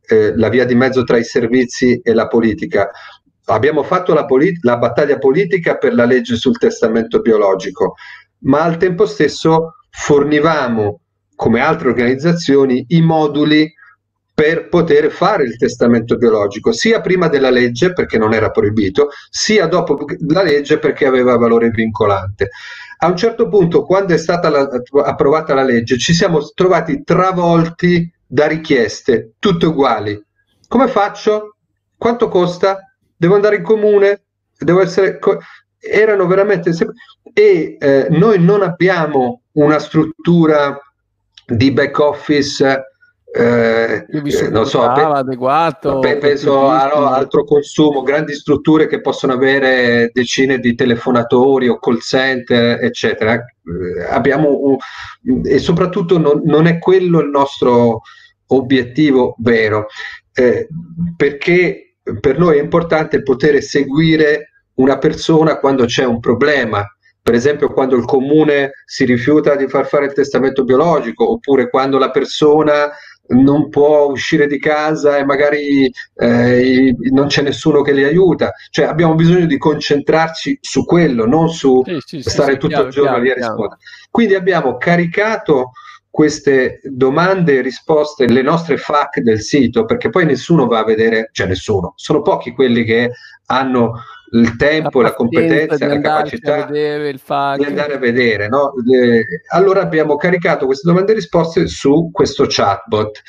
eh, 0.07 0.37
la 0.37 0.49
via 0.49 0.65
di 0.65 0.75
mezzo 0.75 1.03
tra 1.03 1.17
i 1.17 1.23
servizi 1.23 1.99
e 2.03 2.13
la 2.13 2.27
politica, 2.27 2.91
abbiamo 3.45 3.83
fatto 3.83 4.13
la, 4.13 4.25
polit- 4.25 4.63
la 4.63 4.77
battaglia 4.77 5.17
politica 5.17 5.77
per 5.77 5.93
la 5.93 6.05
legge 6.05 6.35
sul 6.35 6.57
testamento 6.57 7.19
biologico, 7.19 7.95
ma 8.41 8.61
al 8.63 8.77
tempo 8.77 9.05
stesso 9.05 9.75
fornivamo, 9.89 11.01
come 11.35 11.59
altre 11.59 11.89
organizzazioni, 11.89 12.85
i 12.89 13.01
moduli 13.01 13.71
per 14.33 14.69
poter 14.69 15.11
fare 15.11 15.43
il 15.43 15.57
testamento 15.57 16.15
biologico, 16.17 16.71
sia 16.71 17.01
prima 17.01 17.27
della 17.27 17.49
legge 17.49 17.93
perché 17.93 18.17
non 18.17 18.33
era 18.33 18.49
proibito, 18.49 19.09
sia 19.29 19.67
dopo 19.67 20.05
la 20.29 20.41
legge 20.41 20.79
perché 20.79 21.05
aveva 21.05 21.37
valore 21.37 21.69
vincolante. 21.69 22.49
A 23.03 23.07
un 23.07 23.15
certo 23.15 23.47
punto, 23.49 23.83
quando 23.83 24.13
è 24.13 24.17
stata 24.17 24.49
la, 24.49 24.67
approvata 25.03 25.53
la 25.53 25.63
legge, 25.63 25.97
ci 25.97 26.13
siamo 26.13 26.39
trovati 26.55 27.03
travolti 27.03 28.11
da 28.25 28.47
richieste, 28.47 29.33
tutte 29.39 29.65
uguali. 29.65 30.19
Come 30.67 30.87
faccio? 30.87 31.57
Quanto 31.97 32.27
costa? 32.27 32.95
Devo 33.15 33.35
andare 33.35 33.57
in 33.57 33.63
comune? 33.63 34.23
Devo 34.57 34.81
essere... 34.81 35.19
erano 35.81 36.27
veramente... 36.27 36.71
E 37.33 37.77
eh, 37.79 38.07
noi 38.09 38.39
non 38.39 38.61
abbiamo 38.61 39.41
una 39.53 39.79
struttura 39.79 40.77
di 41.45 41.71
back 41.71 41.99
office 41.99 42.85
eh, 43.33 44.05
non 44.49 44.65
so, 44.65 44.81
adeguato, 44.83 45.99
pe- 45.99 46.17
penso 46.17 46.67
a 46.67 46.87
no, 46.87 47.07
altro 47.07 47.45
consumo, 47.45 48.01
grandi 48.01 48.33
strutture 48.33 48.87
che 48.87 48.99
possono 48.99 49.31
avere 49.31 50.11
decine 50.13 50.59
di 50.59 50.75
telefonatori 50.75 51.69
o 51.69 51.79
call 51.79 51.99
center, 51.99 52.83
eccetera. 52.83 53.35
Eh, 53.35 54.03
abbiamo 54.09 54.59
un, 54.59 54.77
e 55.45 55.59
soprattutto 55.59 56.17
non, 56.17 56.41
non, 56.43 56.67
è 56.67 56.77
quello 56.77 57.21
il 57.21 57.29
nostro 57.29 58.01
obiettivo 58.47 59.35
vero, 59.39 59.85
eh, 60.33 60.67
perché 61.15 61.95
per 62.19 62.37
noi 62.37 62.57
è 62.57 62.61
importante 62.61 63.23
poter 63.23 63.61
seguire 63.63 64.50
una 64.81 64.97
persona 64.97 65.57
quando 65.57 65.85
c'è 65.85 66.05
un 66.05 66.19
problema, 66.19 66.85
per 67.21 67.35
esempio 67.35 67.71
quando 67.71 67.95
il 67.95 68.05
comune 68.05 68.71
si 68.85 69.05
rifiuta 69.05 69.55
di 69.55 69.67
far 69.67 69.85
fare 69.87 70.05
il 70.05 70.13
testamento 70.13 70.63
biologico 70.63 71.31
oppure 71.31 71.69
quando 71.69 71.97
la 71.97 72.09
persona 72.09 72.89
non 73.27 73.69
può 73.69 74.07
uscire 74.07 74.47
di 74.47 74.59
casa 74.59 75.17
e 75.17 75.23
magari 75.23 75.89
eh, 76.15 76.95
non 77.11 77.27
c'è 77.27 77.41
nessuno 77.43 77.81
che 77.81 77.93
li 77.93 78.03
aiuta. 78.03 78.51
Cioè 78.69 78.85
abbiamo 78.85 79.15
bisogno 79.15 79.45
di 79.45 79.57
concentrarci 79.57 80.57
su 80.59 80.83
quello, 80.83 81.25
non 81.25 81.49
su 81.49 81.81
sì, 81.85 82.19
sì, 82.19 82.29
stare 82.29 82.53
sì, 82.53 82.57
tutto 82.57 82.73
chiaro, 82.73 82.87
il 82.87 82.91
giorno 82.91 83.09
chiaro, 83.09 83.23
lì 83.23 83.31
a 83.31 83.35
rispondere. 83.35 83.79
Quindi 84.09 84.35
abbiamo 84.35 84.77
caricato 84.77 85.71
queste 86.09 86.81
domande 86.83 87.57
e 87.57 87.61
risposte, 87.61 88.27
le 88.27 88.41
nostre 88.41 88.75
FAQ 88.75 89.19
del 89.19 89.39
sito, 89.39 89.85
perché 89.85 90.09
poi 90.09 90.25
nessuno 90.25 90.67
va 90.67 90.79
a 90.79 90.83
vedere, 90.83 91.29
cioè 91.31 91.47
nessuno, 91.47 91.93
sono 91.95 92.21
pochi 92.21 92.51
quelli 92.51 92.83
che 92.83 93.11
hanno 93.45 93.93
il 94.33 94.55
tempo, 94.55 95.01
la, 95.01 95.09
la 95.09 95.13
competenza, 95.13 95.87
la 95.87 95.99
capacità 95.99 96.65
di 96.65 97.65
andare 97.65 97.93
a 97.93 97.97
vedere. 97.97 98.47
No? 98.47 98.73
allora 99.49 99.81
abbiamo 99.81 100.15
caricato 100.15 100.65
queste 100.65 100.87
domande 100.87 101.11
e 101.11 101.15
risposte 101.15 101.67
su 101.67 102.09
questo 102.11 102.45
chatbot 102.47 103.21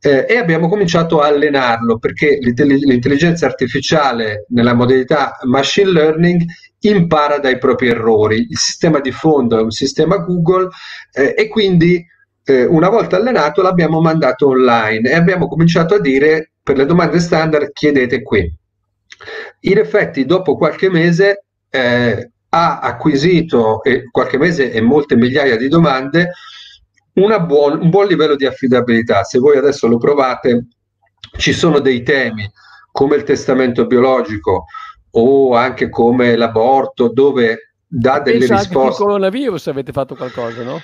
eh, 0.00 0.26
e 0.28 0.36
abbiamo 0.36 0.68
cominciato 0.68 1.20
a 1.20 1.28
allenarlo 1.28 1.98
perché 1.98 2.38
l'intelligenza 2.40 3.46
artificiale 3.46 4.44
nella 4.48 4.74
modalità 4.74 5.38
machine 5.44 5.90
learning 5.90 6.42
impara 6.80 7.38
dai 7.38 7.58
propri 7.58 7.88
errori. 7.88 8.46
Il 8.48 8.58
sistema 8.58 9.00
di 9.00 9.12
fondo 9.12 9.58
è 9.58 9.62
un 9.62 9.70
sistema 9.70 10.16
Google 10.18 10.68
eh, 11.12 11.34
e 11.36 11.48
quindi 11.48 12.04
eh, 12.44 12.64
una 12.64 12.88
volta 12.88 13.16
allenato 13.16 13.62
l'abbiamo 13.62 14.00
mandato 14.00 14.48
online 14.48 15.08
e 15.08 15.14
abbiamo 15.14 15.46
cominciato 15.46 15.94
a 15.94 16.00
dire 16.00 16.52
per 16.62 16.76
le 16.76 16.86
domande 16.86 17.18
standard 17.18 17.72
chiedete 17.72 18.22
qui 18.22 18.58
in 19.60 19.78
effetti, 19.78 20.24
dopo 20.24 20.56
qualche 20.56 20.90
mese 20.90 21.44
eh, 21.68 22.30
ha 22.48 22.78
acquisito, 22.80 23.82
eh, 23.82 24.08
qualche 24.10 24.38
mese 24.38 24.72
e 24.72 24.80
molte 24.80 25.16
migliaia 25.16 25.56
di 25.56 25.68
domande, 25.68 26.32
buon, 27.12 27.80
un 27.80 27.90
buon 27.90 28.06
livello 28.06 28.36
di 28.36 28.46
affidabilità. 28.46 29.24
Se 29.24 29.38
voi 29.38 29.56
adesso 29.56 29.86
lo 29.86 29.98
provate, 29.98 30.66
ci 31.36 31.52
sono 31.52 31.78
dei 31.80 32.02
temi 32.02 32.50
come 32.90 33.16
il 33.16 33.22
testamento 33.22 33.86
biologico 33.86 34.64
o 35.12 35.54
anche 35.54 35.88
come 35.88 36.36
l'aborto, 36.36 37.12
dove 37.12 37.69
dà 37.92 38.20
delle 38.20 38.38
Penso 38.38 38.54
risposte. 38.54 38.78
Anche 38.78 38.94
sul 38.94 39.04
coronavirus 39.04 39.66
avete 39.66 39.90
fatto 39.92 40.14
qualcosa, 40.14 40.62
no? 40.62 40.80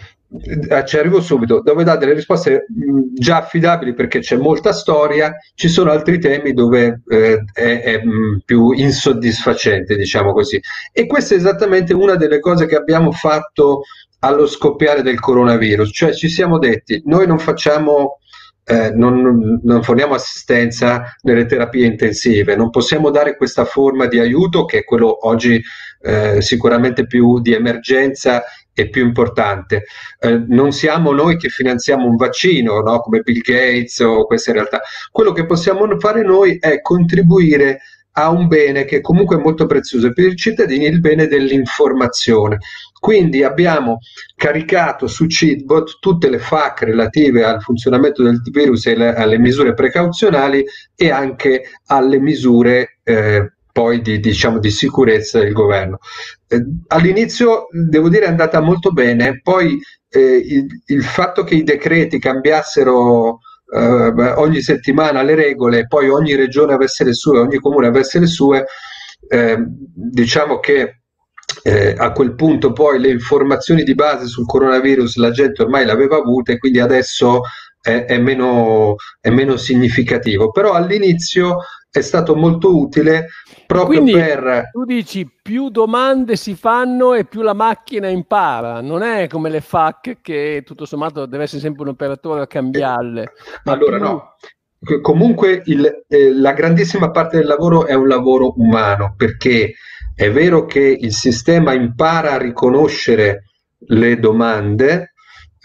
Eh, 0.69 0.85
ci 0.87 0.99
arrivo 0.99 1.21
subito, 1.21 1.62
dove 1.62 1.85
dà 1.85 1.97
delle 1.97 2.14
risposte 2.14 2.66
mh, 2.69 3.14
già 3.14 3.37
affidabili 3.37 3.95
perché 3.95 4.19
c'è 4.19 4.37
molta 4.37 4.73
storia, 4.73 5.33
ci 5.55 5.69
sono 5.69 5.92
altri 5.92 6.19
temi 6.19 6.53
dove 6.53 7.03
eh, 7.09 7.45
è, 7.53 7.83
è 7.83 8.05
mh, 8.05 8.40
più 8.45 8.73
insoddisfacente, 8.73 9.97
diciamo 9.97 10.33
così. 10.33 10.61
E 10.92 11.07
questa 11.07 11.35
è 11.35 11.38
esattamente 11.38 11.95
una 11.95 12.16
delle 12.16 12.40
cose 12.40 12.66
che 12.66 12.75
abbiamo 12.75 13.12
fatto 13.12 13.83
allo 14.21 14.47
scoppiare 14.47 15.03
del 15.03 15.21
coronavirus, 15.21 15.90
cioè 15.92 16.12
ci 16.12 16.29
siamo 16.29 16.59
detti, 16.59 17.01
noi 17.05 17.29
non 17.29 17.38
facciamo 17.38 18.19
eh, 18.69 18.90
non, 18.90 19.61
non, 19.62 19.83
forniamo 19.85 20.14
assistenza 20.14 21.14
nelle 21.23 21.47
terapie 21.47 21.87
intensive, 21.87 22.57
non 22.57 22.71
possiamo 22.71 23.11
dare 23.11 23.37
questa 23.37 23.64
forma 23.64 24.07
di 24.07 24.19
aiuto 24.19 24.64
che 24.64 24.79
è 24.79 24.85
quello 24.85 25.25
oggi 25.29 25.62
eh, 26.01 26.41
sicuramente 26.41 27.07
più 27.07 27.41
di 27.41 27.53
emergenza 27.53 28.43
e 28.73 28.91
più 28.91 29.05
importante. 29.05 29.85
Eh, 30.21 30.45
non 30.49 30.73
siamo 30.73 31.13
noi 31.13 31.37
che 31.39 31.49
finanziamo 31.49 32.07
un 32.07 32.17
vaccino, 32.17 32.81
no? 32.81 33.01
come 33.01 33.21
Bill 33.21 33.41
Gates 33.41 33.99
o 34.01 34.27
queste 34.27 34.53
realtà. 34.53 34.81
Quello 35.11 35.33
che 35.33 35.47
possiamo 35.47 35.87
fare 35.99 36.23
noi 36.23 36.59
è 36.61 36.81
contribuire 36.83 37.81
a 38.19 38.31
un 38.31 38.49
bene 38.49 38.85
che 38.85 39.01
comunque 39.01 39.37
è 39.37 39.41
molto 39.41 39.67
prezioso 39.67 40.13
per 40.13 40.27
i 40.27 40.37
cittadini, 40.37 40.87
il 40.87 41.01
bene 41.01 41.27
dell'informazione. 41.27 42.59
Quindi 42.99 43.43
abbiamo 43.43 43.99
caricato 44.35 45.07
su 45.07 45.27
Cheatbot 45.27 45.99
tutte 46.01 46.29
le 46.29 46.39
FAC 46.39 46.83
relative 46.83 47.45
al 47.45 47.61
funzionamento 47.61 48.23
del 48.23 48.41
virus 48.51 48.87
e 48.87 48.97
le, 48.97 49.15
alle 49.15 49.39
misure 49.39 49.75
precauzionali 49.75 50.65
e 50.95 51.11
anche 51.11 51.65
alle 51.87 52.19
misure 52.19 52.99
eh, 53.05 53.53
poi 53.77 54.01
di, 54.01 54.21
diciamo, 54.21 54.59
di 54.59 54.71
sicurezza 54.71 55.39
del 55.39 55.53
governo. 55.53 55.99
Eh, 56.49 56.65
all'inizio 56.87 57.67
devo 57.71 58.09
dire 58.09 58.25
è 58.25 58.29
andata 58.29 58.59
molto 58.61 58.91
bene, 58.91 59.41
poi 59.43 59.79
eh, 60.09 60.19
il, 60.19 60.65
il, 60.87 61.05
fatto 61.05 61.45
che 61.45 61.57
i 61.57 61.62
decreti 61.62 62.19
cambiassero 62.19 63.41
eh, 63.75 64.33
ogni 64.37 64.62
settimana 64.62 65.21
le 65.21 65.35
regole, 65.35 65.87
poi 65.89 66.09
ogni 66.09 66.35
regione 66.35 66.73
avesse 66.73 67.05
le 67.05 67.12
sue, 67.12 67.39
ogni 67.39 67.59
comune 67.59 67.89
avesse 67.89 68.19
le 68.19 68.27
sue, 68.27 68.65
eh, 69.29 69.59
diciamo 69.95 70.59
che 70.59 71.03
eh, 71.62 71.95
a 71.99 72.12
quel 72.12 72.35
punto 72.35 72.73
poi 72.73 72.99
le 72.99 73.11
informazioni 73.11 73.83
di 73.83 73.95
base 73.95 74.27
sul 74.27 74.47
coronavirus 74.47 75.17
la 75.17 75.31
gente 75.31 75.62
ormai 75.62 75.85
l'aveva 75.87 76.17
avute 76.17 76.59
quindi 76.59 76.81
adesso 76.81 77.43
è, 77.87 78.05
è, 78.05 78.18
meno, 78.18 78.96
è 79.20 79.31
meno 79.31 79.57
significativo. 79.57 80.51
Però 80.51 80.72
all'inizio 80.72 81.59
è 81.88 82.01
stato 82.01 82.35
molto 82.35 82.77
utile 82.77 83.29
proprio 83.64 84.03
Quindi, 84.03 84.12
per... 84.12 84.70
Tu 84.72 84.85
dici 84.85 85.31
più 85.40 85.70
domande 85.70 86.35
si 86.35 86.57
fanno 86.57 87.14
e 87.14 87.25
più 87.25 87.42
la 87.42 87.55
macchina 87.55 88.09
impara, 88.09 88.81
non 88.81 89.03
è 89.03 89.29
come 89.29 89.51
le 89.51 89.61
FAC 89.61 90.18
che 90.20 90.62
tutto 90.66 90.85
sommato 90.85 91.27
deve 91.27 91.44
essere 91.44 91.61
sempre 91.61 91.83
un 91.83 91.90
operatore 91.90 92.42
a 92.42 92.46
cambiarle. 92.46 93.22
Eh, 93.22 93.70
allora 93.70 93.96
più... 93.96 94.05
no, 94.05 94.35
comunque 95.01 95.62
il, 95.66 96.05
eh, 96.09 96.35
la 96.35 96.53
grandissima 96.53 97.11
parte 97.11 97.38
del 97.38 97.46
lavoro 97.46 97.87
è 97.87 97.94
un 97.94 98.09
lavoro 98.09 98.53
umano 98.57 99.14
perché 99.16 99.75
è 100.14 100.31
vero 100.31 100.64
che 100.66 100.81
il 100.81 101.12
sistema 101.12 101.72
impara 101.72 102.33
a 102.33 102.38
riconoscere 102.38 103.44
le 103.79 104.18
domande 104.18 105.12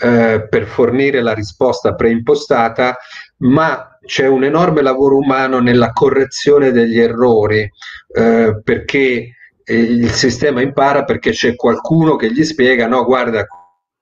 eh, 0.01 0.47
per 0.49 0.65
fornire 0.65 1.21
la 1.21 1.33
risposta 1.33 1.93
preimpostata, 1.93 2.97
ma 3.37 3.97
c'è 4.03 4.27
un 4.27 4.43
enorme 4.43 4.81
lavoro 4.81 5.17
umano 5.17 5.59
nella 5.59 5.91
correzione 5.91 6.71
degli 6.71 6.99
errori, 6.99 7.69
eh, 8.13 8.59
perché 8.63 9.35
eh, 9.63 9.75
il 9.75 10.09
sistema 10.11 10.61
impara 10.61 11.03
perché 11.03 11.31
c'è 11.31 11.55
qualcuno 11.55 12.15
che 12.15 12.31
gli 12.31 12.43
spiega, 12.43 12.87
no, 12.87 13.03
guarda, 13.05 13.45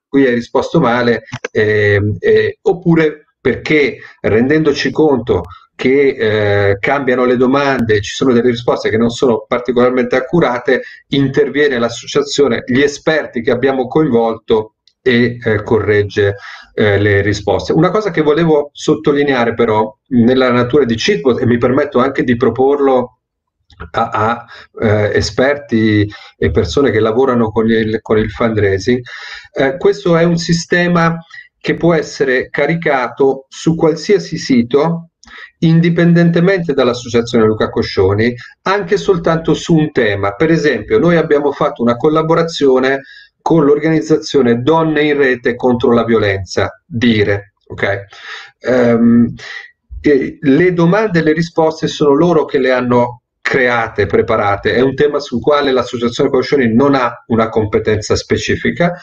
qui 0.07 0.25
hai 0.25 0.33
risposto 0.33 0.79
male, 0.79 1.23
eh, 1.51 2.01
eh, 2.19 2.57
oppure 2.61 3.25
perché 3.39 3.99
rendendoci 4.21 4.91
conto 4.91 5.43
che 5.75 6.71
eh, 6.71 6.77
cambiano 6.79 7.23
le 7.23 7.37
domande, 7.37 8.01
ci 8.01 8.13
sono 8.13 8.33
delle 8.33 8.49
risposte 8.49 8.89
che 8.89 8.97
non 8.97 9.09
sono 9.09 9.45
particolarmente 9.47 10.17
accurate, 10.17 10.81
interviene 11.09 11.79
l'associazione, 11.79 12.63
gli 12.65 12.81
esperti 12.81 13.41
che 13.41 13.51
abbiamo 13.51 13.87
coinvolto 13.87 14.73
e 15.09 15.39
eh, 15.43 15.63
corregge 15.63 16.35
eh, 16.75 16.99
le 16.99 17.21
risposte. 17.21 17.73
Una 17.73 17.89
cosa 17.89 18.11
che 18.11 18.21
volevo 18.21 18.69
sottolineare 18.73 19.55
però 19.55 19.97
nella 20.09 20.51
natura 20.51 20.85
di 20.85 20.95
Cheatbot 20.95 21.41
e 21.41 21.47
mi 21.47 21.57
permetto 21.57 21.97
anche 21.97 22.23
di 22.23 22.35
proporlo 22.35 23.17
a, 23.91 24.09
a 24.09 24.45
eh, 24.79 25.17
esperti 25.17 26.07
e 26.37 26.51
persone 26.51 26.91
che 26.91 26.99
lavorano 26.99 27.49
con 27.51 27.67
il, 27.69 27.99
con 28.01 28.19
il 28.19 28.29
fundraising, 28.29 29.01
eh, 29.53 29.77
questo 29.77 30.15
è 30.15 30.23
un 30.23 30.37
sistema 30.37 31.17
che 31.57 31.73
può 31.73 31.93
essere 31.95 32.49
caricato 32.49 33.45
su 33.49 33.75
qualsiasi 33.75 34.37
sito 34.37 35.09
indipendentemente 35.59 36.73
dall'associazione 36.73 37.45
Luca 37.45 37.69
Coscioni, 37.69 38.33
anche 38.63 38.97
soltanto 38.97 39.53
su 39.53 39.75
un 39.75 39.91
tema. 39.91 40.33
Per 40.33 40.51
esempio, 40.51 40.99
noi 40.99 41.17
abbiamo 41.17 41.51
fatto 41.51 41.81
una 41.81 41.97
collaborazione 41.97 43.01
con 43.41 43.65
l'organizzazione 43.65 44.61
Donne 44.61 45.03
in 45.03 45.17
Rete 45.17 45.55
contro 45.55 45.91
la 45.91 46.03
violenza, 46.03 46.83
dire. 46.85 47.53
Okay? 47.67 47.99
Um, 48.61 49.33
le 50.01 50.73
domande 50.73 51.19
e 51.19 51.23
le 51.23 51.33
risposte 51.33 51.87
sono 51.87 52.13
loro 52.13 52.45
che 52.45 52.57
le 52.57 52.71
hanno 52.71 53.23
create, 53.41 54.05
preparate. 54.05 54.75
È 54.75 54.81
un 54.81 54.93
tema 54.93 55.19
sul 55.19 55.41
quale 55.41 55.71
l'associazione 55.71 56.29
Coscioni 56.29 56.73
non 56.73 56.93
ha 56.95 57.23
una 57.27 57.49
competenza 57.49 58.15
specifica 58.15 58.93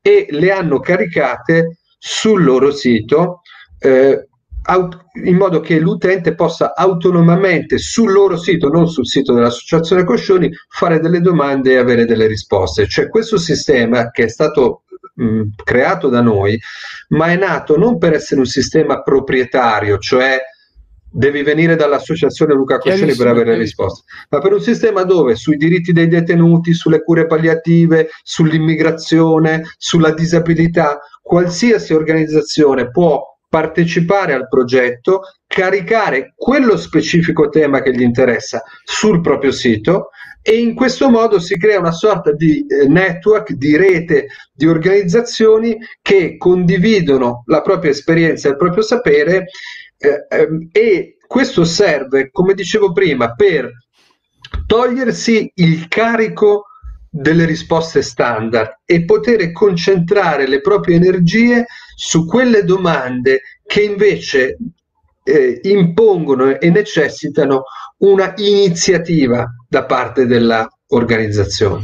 e 0.00 0.26
le 0.30 0.50
hanno 0.50 0.80
caricate 0.80 1.80
sul 1.98 2.42
loro 2.42 2.70
sito 2.70 3.42
eh, 3.78 4.28
in 5.24 5.36
modo 5.36 5.60
che 5.60 5.78
l'utente 5.78 6.34
possa 6.34 6.74
autonomamente 6.74 7.78
sul 7.78 8.12
loro 8.12 8.36
sito, 8.36 8.68
non 8.68 8.88
sul 8.88 9.06
sito 9.06 9.32
dell'associazione 9.32 10.04
Coscioni, 10.04 10.50
fare 10.68 11.00
delle 11.00 11.20
domande 11.20 11.72
e 11.72 11.76
avere 11.76 12.04
delle 12.04 12.26
risposte. 12.26 12.86
Cioè 12.86 13.08
questo 13.08 13.38
sistema 13.38 14.10
che 14.10 14.24
è 14.24 14.28
stato 14.28 14.82
mh, 15.14 15.42
creato 15.64 16.08
da 16.08 16.20
noi, 16.20 16.58
ma 17.08 17.26
è 17.26 17.36
nato 17.36 17.76
non 17.76 17.98
per 17.98 18.12
essere 18.12 18.40
un 18.40 18.46
sistema 18.46 19.02
proprietario, 19.02 19.98
cioè 19.98 20.38
devi 21.12 21.42
venire 21.42 21.74
dall'associazione 21.74 22.54
Luca 22.54 22.78
Coscioni 22.78 23.16
per 23.16 23.26
avere 23.26 23.52
le 23.52 23.58
risposte, 23.58 24.04
ma 24.28 24.38
per 24.38 24.52
un 24.52 24.60
sistema 24.60 25.02
dove 25.02 25.34
sui 25.34 25.56
diritti 25.56 25.92
dei 25.92 26.06
detenuti, 26.06 26.72
sulle 26.72 27.02
cure 27.02 27.26
palliative, 27.26 28.10
sull'immigrazione, 28.22 29.62
sulla 29.76 30.12
disabilità, 30.12 31.00
qualsiasi 31.20 31.94
organizzazione 31.94 32.90
può 32.90 33.29
partecipare 33.50 34.32
al 34.32 34.46
progetto, 34.48 35.22
caricare 35.44 36.32
quello 36.36 36.76
specifico 36.76 37.48
tema 37.48 37.82
che 37.82 37.92
gli 37.92 38.00
interessa 38.00 38.62
sul 38.84 39.20
proprio 39.20 39.50
sito 39.50 40.10
e 40.40 40.58
in 40.58 40.74
questo 40.74 41.10
modo 41.10 41.40
si 41.40 41.58
crea 41.58 41.80
una 41.80 41.90
sorta 41.90 42.32
di 42.32 42.64
eh, 42.64 42.86
network, 42.86 43.52
di 43.52 43.76
rete 43.76 44.28
di 44.52 44.66
organizzazioni 44.66 45.76
che 46.00 46.36
condividono 46.38 47.42
la 47.46 47.60
propria 47.60 47.90
esperienza 47.90 48.46
e 48.46 48.52
il 48.52 48.56
proprio 48.56 48.84
sapere 48.84 49.46
eh, 49.98 50.26
ehm, 50.28 50.68
e 50.70 51.16
questo 51.26 51.64
serve, 51.64 52.30
come 52.30 52.54
dicevo 52.54 52.92
prima, 52.92 53.34
per 53.34 53.70
togliersi 54.66 55.50
il 55.56 55.88
carico 55.88 56.66
delle 57.10 57.44
risposte 57.44 58.02
standard 58.02 58.82
e 58.84 59.04
poter 59.04 59.50
concentrare 59.50 60.46
le 60.46 60.60
proprie 60.60 60.96
energie 60.96 61.66
su 61.96 62.24
quelle 62.24 62.62
domande 62.62 63.40
che 63.66 63.82
invece 63.82 64.56
eh, 65.24 65.60
impongono 65.64 66.58
e 66.58 66.70
necessitano 66.70 67.64
una 67.98 68.32
iniziativa 68.36 69.44
da 69.68 69.84
parte 69.84 70.26
dell'organizzazione. 70.26 71.82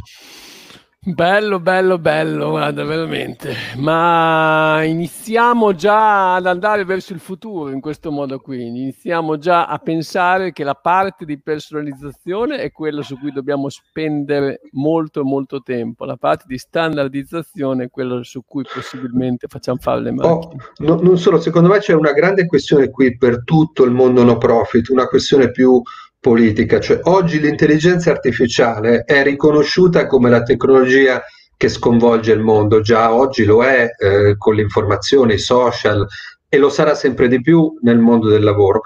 Bello, 1.09 1.61
bello, 1.61 1.99
bello, 1.99 2.51
guarda, 2.51 2.83
veramente. 2.83 3.55
Ma 3.77 4.83
iniziamo 4.83 5.73
già 5.73 6.35
ad 6.35 6.47
andare 6.47 6.85
verso 6.85 7.13
il 7.13 7.21
futuro 7.21 7.71
in 7.71 7.81
questo 7.81 8.11
modo 8.11 8.41
qui. 8.41 8.67
Iniziamo 8.67 9.39
già 9.39 9.67
a 9.67 9.79
pensare 9.79 10.51
che 10.51 10.65
la 10.65 10.75
parte 10.75 11.25
di 11.25 11.39
personalizzazione 11.41 12.57
è 12.57 12.73
quella 12.73 13.03
su 13.03 13.17
cui 13.21 13.31
dobbiamo 13.31 13.69
spendere 13.69 14.63
molto, 14.73 15.23
molto 15.23 15.63
tempo. 15.63 16.05
La 16.07 16.17
parte 16.17 16.47
di 16.49 16.59
standardizzazione 16.59 17.85
è 17.85 17.89
quella 17.89 18.25
su 18.25 18.43
cui 18.45 18.65
possibilmente 18.65 19.47
facciamo 19.47 19.79
fare 19.81 20.01
le 20.01 20.11
oh, 20.11 20.15
macchine. 20.15 20.63
Oh, 20.79 20.85
no, 20.87 21.01
non 21.01 21.19
solo, 21.19 21.39
secondo 21.41 21.69
me 21.69 21.79
c'è 21.79 21.93
una 21.93 22.13
grande 22.13 22.47
questione 22.47 22.91
qui 22.91 23.17
per 23.17 23.45
tutto 23.45 23.85
il 23.85 23.93
mondo 23.93 24.25
no 24.25 24.39
profit, 24.39 24.89
una 24.89 25.07
questione 25.07 25.53
più 25.53 25.81
politica. 26.27 26.81
Cioè, 26.81 26.99
oggi 27.05 27.39
l'intelligenza 27.39 28.11
artificiale 28.11 29.05
è 29.05 29.23
riconosciuta 29.23 30.07
come 30.09 30.29
la 30.29 30.43
tecnologia 30.43 31.23
che 31.57 31.69
sconvolge 31.69 32.33
il 32.33 32.41
mondo, 32.41 32.81
già 32.81 33.15
oggi 33.15 33.45
lo 33.45 33.63
è 33.63 33.89
eh, 33.97 34.35
con 34.37 34.57
l'informazione, 34.57 35.35
i 35.35 35.39
social 35.39 36.05
e 36.49 36.59
lo 36.59 36.69
sarà 36.69 36.97
sempre 36.97 37.29
di 37.29 37.41
più 37.41 37.79
nel 37.83 37.99
mondo 37.99 38.29
del 38.29 38.43
lavoro. 38.43 38.83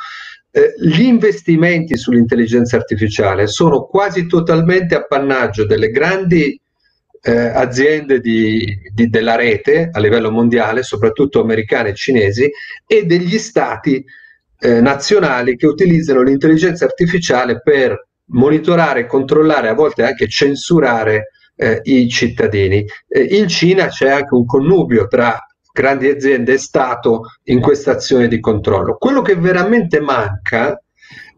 Eh, 0.50 0.74
gli 0.82 1.00
investimenti 1.00 1.96
sull'intelligenza 1.96 2.76
artificiale 2.76 3.46
sono 3.46 3.86
quasi 3.86 4.26
totalmente 4.26 4.94
appannaggio 4.94 5.64
delle 5.64 5.88
grandi 5.88 6.60
eh, 7.22 7.32
aziende 7.32 8.20
di, 8.20 8.62
di, 8.92 9.08
della 9.08 9.36
rete 9.36 9.88
a 9.90 9.98
livello 9.98 10.30
mondiale, 10.30 10.82
soprattutto 10.82 11.40
americane 11.40 11.88
e 11.88 11.94
cinesi, 11.94 12.50
e 12.86 13.06
degli 13.06 13.38
stati 13.38 14.04
eh, 14.60 14.80
nazionali 14.80 15.56
che 15.56 15.66
utilizzano 15.66 16.22
l'intelligenza 16.22 16.84
artificiale 16.84 17.60
per 17.60 18.08
monitorare, 18.32 19.06
controllare, 19.06 19.68
a 19.68 19.74
volte 19.74 20.04
anche 20.04 20.28
censurare 20.28 21.30
eh, 21.56 21.80
i 21.84 22.08
cittadini. 22.08 22.84
Eh, 23.08 23.22
in 23.22 23.48
Cina 23.48 23.88
c'è 23.88 24.10
anche 24.10 24.34
un 24.34 24.44
connubio 24.44 25.06
tra 25.08 25.38
grandi 25.72 26.08
aziende 26.08 26.54
e 26.54 26.58
Stato 26.58 27.22
in 27.44 27.60
questa 27.60 27.92
azione 27.92 28.28
di 28.28 28.40
controllo. 28.40 28.96
Quello 28.96 29.22
che 29.22 29.36
veramente 29.36 30.00
manca 30.00 30.80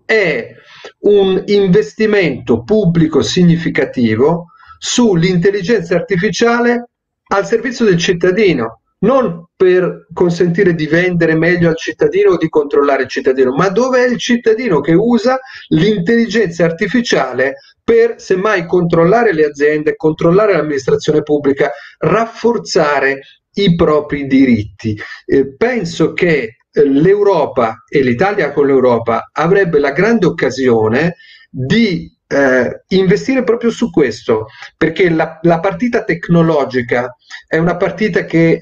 è 0.05 0.55
un 1.01 1.43
investimento 1.47 2.63
pubblico 2.63 3.23
significativo 3.23 4.47
sull'intelligenza 4.79 5.95
artificiale 5.95 6.89
al 7.29 7.47
servizio 7.47 7.85
del 7.85 7.99
cittadino, 7.99 8.82
non 9.03 9.47
per 9.55 10.07
consentire 10.13 10.75
di 10.75 10.87
vendere 10.87 11.35
meglio 11.37 11.69
al 11.69 11.77
cittadino 11.77 12.33
o 12.33 12.37
di 12.37 12.49
controllare 12.49 13.03
il 13.03 13.09
cittadino, 13.09 13.55
ma 13.55 13.69
dove 13.69 14.05
è 14.05 14.09
il 14.09 14.19
cittadino 14.19 14.81
che 14.81 14.93
usa 14.93 15.39
l'intelligenza 15.69 16.65
artificiale 16.65 17.55
per 17.83 18.15
semmai 18.17 18.67
controllare 18.67 19.33
le 19.33 19.45
aziende, 19.45 19.97
controllare 19.97 20.55
l'amministrazione 20.55 21.23
pubblica, 21.23 21.71
rafforzare 21.99 23.21
i 23.55 23.75
propri 23.75 24.27
diritti. 24.27 24.97
Eh, 25.27 25.55
penso 25.57 26.13
che 26.13 26.57
eh, 26.71 26.89
l'Europa 26.89 27.85
e 27.89 28.03
l'Italia 28.03 28.53
con 28.53 28.67
l'Europa 28.67 29.31
avrebbe 29.33 29.79
la 29.79 29.91
grande 29.91 30.27
occasione 30.27 31.17
di 31.51 32.11
eh, 32.33 32.85
investire 32.89 33.45
proprio 33.45 33.71
su 33.71 33.91
questo, 33.91 34.47
perché 34.77 35.11
la, 35.11 35.39
la, 35.43 35.61
partita 35.61 36.03
tecnologica 36.05 37.15
è 37.47 37.59
una 37.59 37.77
partita 37.77 38.25
che, 38.25 38.59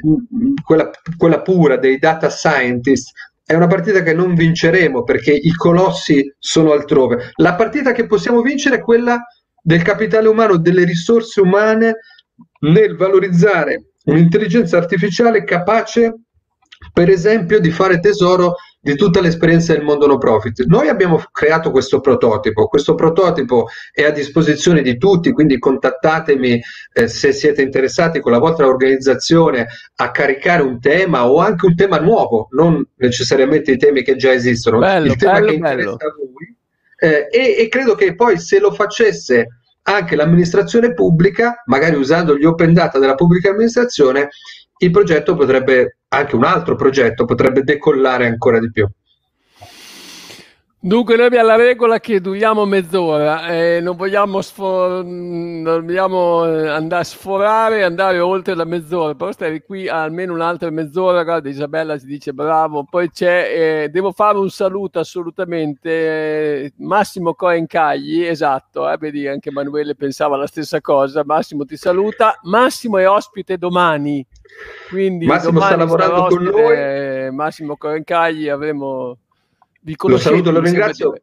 quella, 0.65 0.91
quella 1.17 1.41
pura 1.41 1.77
dei 1.77 1.99
data 1.99 2.29
scientist, 2.29 3.13
è 3.45 3.55
una 3.55 3.67
partita 3.67 4.03
che 4.03 4.13
non 4.13 4.35
vinceremo 4.35 5.03
perché 5.03 5.33
i 5.33 5.53
colossi 5.53 6.35
sono 6.39 6.73
altrove. 6.73 7.31
La 7.37 7.55
partita 7.55 7.93
che 7.93 8.07
possiamo 8.07 8.43
vincere 8.43 8.77
è 8.77 8.81
quella 8.81 9.21
del 9.63 9.83
capitale 9.83 10.29
umano, 10.29 10.57
delle 10.57 10.85
risorse 10.85 11.41
umane 11.41 11.97
nel 12.61 12.97
valorizzare 12.97 13.93
un'intelligenza 14.05 14.77
artificiale 14.77 15.45
capace, 15.45 16.15
per 16.93 17.09
esempio, 17.09 17.61
di 17.61 17.71
fare 17.71 18.01
tesoro 18.01 18.55
di 18.83 18.97
tutta 18.97 19.21
l'esperienza 19.21 19.75
del 19.75 19.83
mondo 19.83 20.07
no 20.07 20.17
profit. 20.17 20.65
Noi 20.65 20.89
abbiamo 20.89 21.23
creato 21.31 21.71
questo 21.71 22.01
prototipo, 22.01 22.67
questo 22.67 22.95
prototipo 22.95 23.69
è 23.93 24.05
a 24.05 24.11
disposizione 24.11 24.81
di 24.81 24.97
tutti, 24.97 25.33
quindi 25.33 25.59
contattatemi 25.59 26.61
eh, 26.95 27.07
se 27.07 27.33
siete 27.33 27.61
interessati 27.61 28.21
con 28.21 28.33
la 28.33 28.39
vostra 28.39 28.67
organizzazione 28.67 29.67
a 29.97 30.11
caricare 30.11 30.63
un 30.63 30.81
tema 30.81 31.29
o 31.29 31.39
anche 31.41 31.67
un 31.67 31.75
tema 31.75 31.99
nuovo, 31.99 32.49
non 32.53 32.83
necessariamente 32.97 33.73
i 33.73 33.77
temi 33.77 34.03
che 34.03 34.17
già 34.17 34.33
esistono, 34.33 34.79
bello, 34.79 35.13
il 35.13 35.17
tema 35.17 35.35
bello, 35.35 35.47
che 35.47 35.55
interessa 35.55 35.91
a 35.93 36.15
voi. 36.17 36.57
Eh, 37.03 37.29
e, 37.31 37.57
e 37.59 37.69
credo 37.69 37.95
che 37.95 38.15
poi 38.15 38.39
se 38.39 38.59
lo 38.61 38.73
facesse 38.73 39.61
anche 39.83 40.17
l'amministrazione 40.17 40.95
pubblica, 40.95 41.63
magari 41.67 41.97
usando 41.97 42.37
gli 42.37 42.45
open 42.45 42.73
data 42.73 42.99
della 42.99 43.15
pubblica 43.15 43.51
amministrazione, 43.51 44.29
il 44.79 44.91
progetto 44.91 45.35
potrebbe, 45.35 45.99
anche 46.13 46.35
un 46.35 46.45
altro 46.45 46.75
progetto, 46.75 47.25
potrebbe 47.25 47.63
decollare 47.63 48.27
ancora 48.27 48.59
di 48.59 48.71
più. 48.71 48.87
Dunque 50.83 51.15
noi 51.15 51.27
abbiamo 51.27 51.47
la 51.47 51.57
regola 51.57 52.01
che 52.01 52.23
duriamo 52.23 52.65
mezz'ora 52.65 53.49
e 53.49 53.81
non 53.83 53.97
vogliamo, 53.97 54.41
sfor- 54.41 55.05
non 55.05 55.85
vogliamo 55.85 56.47
eh, 56.47 56.69
andare 56.69 57.03
a 57.03 57.05
sforare 57.05 57.85
andare 57.85 58.19
oltre 58.19 58.55
la 58.55 58.65
mezz'ora, 58.65 59.15
però 59.15 59.31
stare 59.31 59.63
qui 59.63 59.89
almeno 59.89 60.33
un'altra 60.33 60.71
mezz'ora, 60.71 61.23
guarda 61.23 61.51
Isabella 61.51 61.99
si 61.99 62.07
dice 62.07 62.33
bravo, 62.33 62.87
poi 62.89 63.11
c'è, 63.11 63.83
eh, 63.85 63.89
devo 63.91 64.11
fare 64.11 64.39
un 64.39 64.49
saluto 64.49 64.99
assolutamente, 64.99 65.91
eh, 65.91 66.73
Massimo 66.79 67.35
Coencagli, 67.35 68.25
esatto, 68.25 68.91
eh, 68.91 68.97
vedi 68.97 69.29
anche 69.29 69.51
Emanuele 69.51 69.95
pensava 69.95 70.39
la 70.39 70.47
stessa 70.47 70.81
cosa, 70.81 71.23
Massimo 71.27 71.67
ti 71.67 71.77
saluta, 71.77 72.39
Massimo 72.45 72.97
è 72.97 73.07
ospite 73.07 73.59
domani, 73.59 74.27
quindi 74.89 75.27
Massimo 75.27 75.61
sta 75.61 75.77
lavorando 75.77 76.27
con 76.27 76.43
noi. 76.43 76.77
Eh, 76.77 77.31
Massimo 77.33 77.77
Coencagli 77.77 78.49
avremo 78.49 79.19
lo 79.83 80.19
saluto, 80.19 80.51
lo 80.51 80.61
ringrazio. 80.61 81.15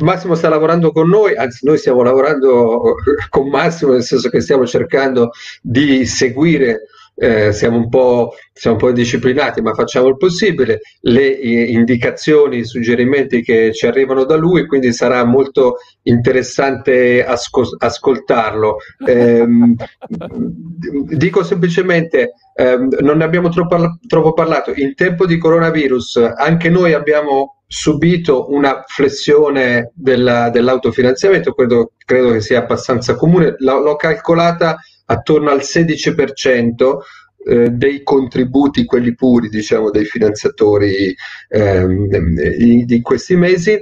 Massimo 0.00 0.34
sta 0.34 0.48
lavorando 0.48 0.92
con 0.92 1.08
noi, 1.08 1.36
anzi 1.36 1.66
noi 1.66 1.76
stiamo 1.76 2.02
lavorando 2.02 2.94
con 3.28 3.48
Massimo 3.48 3.92
nel 3.92 4.02
senso 4.02 4.30
che 4.30 4.40
stiamo 4.40 4.66
cercando 4.66 5.30
di 5.60 6.06
seguire, 6.06 6.86
eh, 7.16 7.52
siamo, 7.52 7.76
un 7.76 7.88
po', 7.88 8.34
siamo 8.52 8.76
un 8.76 8.82
po' 8.82 8.92
disciplinati 8.92 9.60
ma 9.60 9.72
facciamo 9.72 10.08
il 10.08 10.16
possibile, 10.16 10.80
le 11.00 11.26
indicazioni, 11.28 12.58
i 12.58 12.64
suggerimenti 12.64 13.42
che 13.42 13.72
ci 13.72 13.86
arrivano 13.86 14.24
da 14.24 14.36
lui, 14.36 14.66
quindi 14.66 14.92
sarà 14.92 15.24
molto 15.24 15.76
interessante 16.02 17.24
asco- 17.24 17.76
ascoltarlo. 17.78 18.76
Eh, 19.06 19.46
dico 21.16 21.44
semplicemente, 21.44 22.32
ehm, 22.54 22.96
non 23.00 23.18
ne 23.18 23.24
abbiamo 23.24 23.48
troppo, 23.48 23.98
troppo 24.06 24.32
parlato, 24.32 24.72
in 24.74 24.94
tempo 24.94 25.26
di 25.26 25.38
coronavirus 25.38 26.32
anche 26.36 26.68
noi 26.68 26.92
abbiamo 26.92 27.58
subito 27.66 28.52
una 28.52 28.84
flessione 28.86 29.90
della, 29.94 30.50
dell'autofinanziamento, 30.50 31.52
credo, 31.54 31.92
credo, 32.04 32.30
che 32.30 32.40
sia 32.40 32.60
abbastanza 32.60 33.16
comune, 33.16 33.54
l'ho 33.58 33.96
calcolata 33.96 34.76
attorno 35.06 35.50
al 35.50 35.60
16% 35.60 36.98
eh, 37.46 37.70
dei 37.70 38.02
contributi, 38.02 38.84
quelli 38.84 39.14
puri, 39.14 39.48
diciamo, 39.48 39.90
dei 39.90 40.04
finanziatori 40.04 41.14
ehm, 41.48 42.84
di 42.84 43.00
questi 43.02 43.36
mesi. 43.36 43.78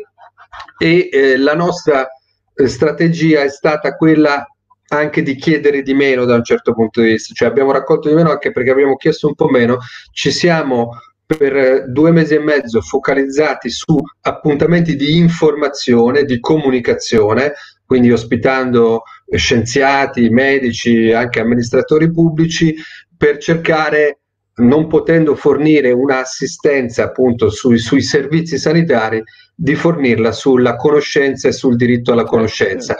E 0.78 1.08
eh, 1.10 1.36
la 1.38 1.54
nostra 1.54 2.06
eh, 2.54 2.66
strategia 2.66 3.42
è 3.42 3.48
stata 3.48 3.96
quella 3.96 4.44
anche 4.88 5.22
di 5.22 5.36
chiedere 5.36 5.82
di 5.82 5.94
meno 5.94 6.24
da 6.24 6.34
un 6.34 6.44
certo 6.44 6.74
punto 6.74 7.00
di 7.00 7.12
vista, 7.12 7.32
cioè 7.34 7.48
abbiamo 7.48 7.72
raccolto 7.72 8.08
di 8.08 8.14
meno 8.14 8.30
anche 8.30 8.52
perché 8.52 8.70
abbiamo 8.70 8.96
chiesto 8.96 9.26
un 9.26 9.34
po' 9.34 9.48
meno, 9.48 9.78
ci 10.12 10.30
siamo 10.30 10.90
per 11.24 11.88
due 11.88 12.10
mesi 12.10 12.34
e 12.34 12.40
mezzo 12.40 12.80
focalizzati 12.82 13.70
su 13.70 13.96
appuntamenti 14.20 14.96
di 14.96 15.16
informazione, 15.16 16.24
di 16.24 16.38
comunicazione, 16.40 17.54
quindi 17.86 18.12
ospitando 18.12 19.02
scienziati, 19.36 20.28
medici, 20.30 21.12
anche 21.12 21.40
amministratori 21.40 22.10
pubblici, 22.10 22.74
per 23.16 23.38
cercare, 23.38 24.20
non 24.56 24.86
potendo 24.86 25.34
fornire 25.34 25.92
un'assistenza 25.92 27.04
appunto 27.04 27.50
sui, 27.50 27.78
sui 27.78 28.02
servizi 28.02 28.58
sanitari, 28.58 29.22
di 29.54 29.74
fornirla 29.74 30.32
sulla 30.32 30.76
conoscenza 30.76 31.48
e 31.48 31.52
sul 31.52 31.76
diritto 31.76 32.12
alla 32.12 32.24
conoscenza. 32.24 32.96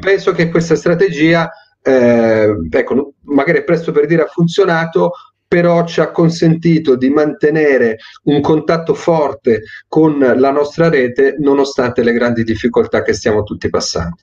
Penso 0.00 0.32
che 0.32 0.50
questa 0.50 0.76
strategia, 0.76 1.50
eh, 1.82 2.48
ecco, 2.70 3.14
magari 3.24 3.58
è 3.58 3.64
presto 3.64 3.92
per 3.92 4.06
dire 4.06 4.22
ha 4.22 4.26
funzionato, 4.26 5.12
però 5.48 5.84
ci 5.86 6.00
ha 6.00 6.10
consentito 6.10 6.96
di 6.96 7.08
mantenere 7.08 7.98
un 8.24 8.40
contatto 8.40 8.94
forte 8.94 9.62
con 9.86 10.18
la 10.18 10.50
nostra 10.50 10.88
rete 10.88 11.36
nonostante 11.38 12.02
le 12.02 12.12
grandi 12.12 12.42
difficoltà 12.42 13.02
che 13.02 13.12
stiamo 13.12 13.42
tutti 13.42 13.68
passando. 13.68 14.16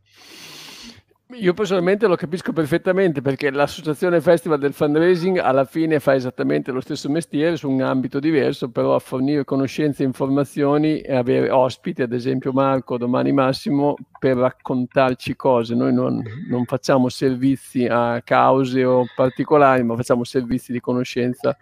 Io 1.40 1.54
personalmente 1.54 2.06
lo 2.06 2.16
capisco 2.16 2.54
perfettamente 2.54 3.22
perché 3.22 3.50
l'associazione 3.50 4.22
Festival 4.22 4.60
del 4.60 4.74
Fundraising 4.74 5.38
alla 5.38 5.66
fine 5.66 6.00
fa 6.00 6.14
esattamente 6.14 6.72
lo 6.72 6.80
stesso 6.80 7.10
mestiere 7.10 7.56
su 7.56 7.70
un 7.70 7.82
ambito 7.82 8.20
diverso, 8.20 8.70
però 8.70 8.94
a 8.94 9.00
fornire 9.00 9.44
conoscenze 9.44 10.04
e 10.04 10.06
informazioni 10.06 11.00
e 11.00 11.16
avere 11.16 11.50
ospiti, 11.50 12.04
ad 12.04 12.14
esempio 12.14 12.52
Marco, 12.52 12.98
domani 12.98 13.32
Massimo, 13.32 13.96
per 14.20 14.38
raccontarci 14.38 15.36
cose. 15.36 15.74
Noi 15.74 15.94
non, 15.94 16.22
non 16.50 16.66
facciamo 16.66 17.10
servizi 17.10 17.88
a 17.90 18.22
cause 18.24 18.84
o 18.84 19.06
particolari, 19.16 19.84
ma 19.84 19.96
facciamo 19.96 20.24
servizi 20.24 20.72
di 20.72 20.80
conoscenza 20.80 21.58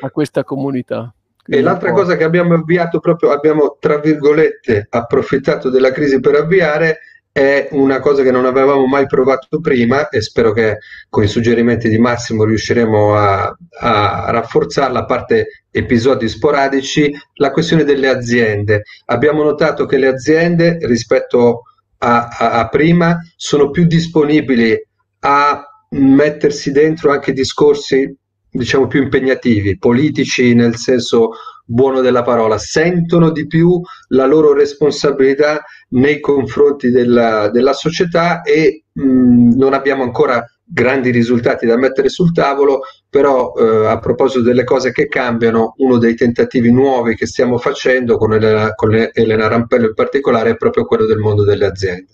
a 0.00 0.10
questa 0.10 0.42
comunità. 0.42 1.14
Quindi 1.44 1.62
e 1.62 1.64
l'altra 1.64 1.92
cosa 1.92 2.16
che 2.16 2.24
abbiamo 2.24 2.54
avviato 2.54 2.98
proprio, 2.98 3.30
abbiamo 3.30 3.76
tra 3.78 3.98
virgolette 3.98 4.86
approfittato 4.90 5.70
della 5.70 5.92
crisi 5.92 6.18
per 6.18 6.36
avviare 6.36 6.98
è 7.32 7.68
una 7.70 7.98
cosa 8.00 8.22
che 8.22 8.30
non 8.30 8.44
avevamo 8.44 8.86
mai 8.86 9.06
provato 9.06 9.58
prima 9.58 10.10
e 10.10 10.20
spero 10.20 10.52
che 10.52 10.78
con 11.08 11.24
i 11.24 11.28
suggerimenti 11.28 11.88
di 11.88 11.96
Massimo 11.96 12.44
riusciremo 12.44 13.14
a, 13.14 13.56
a 13.80 14.30
rafforzarla, 14.30 15.00
a 15.00 15.04
parte 15.06 15.64
episodi 15.70 16.28
sporadici, 16.28 17.10
la 17.36 17.50
questione 17.50 17.84
delle 17.84 18.08
aziende. 18.08 18.82
Abbiamo 19.06 19.42
notato 19.42 19.86
che 19.86 19.96
le 19.96 20.08
aziende 20.08 20.76
rispetto 20.82 21.62
a, 21.98 22.28
a, 22.28 22.50
a 22.60 22.68
prima 22.68 23.18
sono 23.34 23.70
più 23.70 23.86
disponibili 23.86 24.78
a 25.20 25.66
mettersi 25.92 26.70
dentro 26.70 27.12
anche 27.12 27.32
discorsi 27.32 28.14
diciamo 28.52 28.86
più 28.86 29.02
impegnativi, 29.02 29.78
politici 29.78 30.54
nel 30.54 30.76
senso 30.76 31.30
buono 31.64 32.00
della 32.00 32.22
parola, 32.22 32.58
sentono 32.58 33.30
di 33.30 33.46
più 33.46 33.80
la 34.08 34.26
loro 34.26 34.52
responsabilità 34.52 35.64
nei 35.90 36.20
confronti 36.20 36.90
della, 36.90 37.48
della 37.48 37.72
società 37.72 38.42
e 38.42 38.84
mh, 38.92 39.56
non 39.56 39.72
abbiamo 39.72 40.02
ancora 40.02 40.44
grandi 40.64 41.10
risultati 41.10 41.66
da 41.66 41.76
mettere 41.76 42.08
sul 42.08 42.32
tavolo, 42.32 42.80
però 43.08 43.52
eh, 43.54 43.86
a 43.86 43.98
proposito 43.98 44.42
delle 44.42 44.64
cose 44.64 44.92
che 44.92 45.06
cambiano, 45.06 45.74
uno 45.78 45.98
dei 45.98 46.14
tentativi 46.14 46.70
nuovi 46.70 47.14
che 47.14 47.26
stiamo 47.26 47.58
facendo 47.58 48.16
con 48.16 48.32
Elena, 48.32 48.74
con 48.74 48.94
Elena 48.94 49.48
Rampello 49.48 49.86
in 49.86 49.94
particolare 49.94 50.50
è 50.50 50.56
proprio 50.56 50.84
quello 50.84 51.04
del 51.04 51.18
mondo 51.18 51.44
delle 51.44 51.66
aziende. 51.66 52.06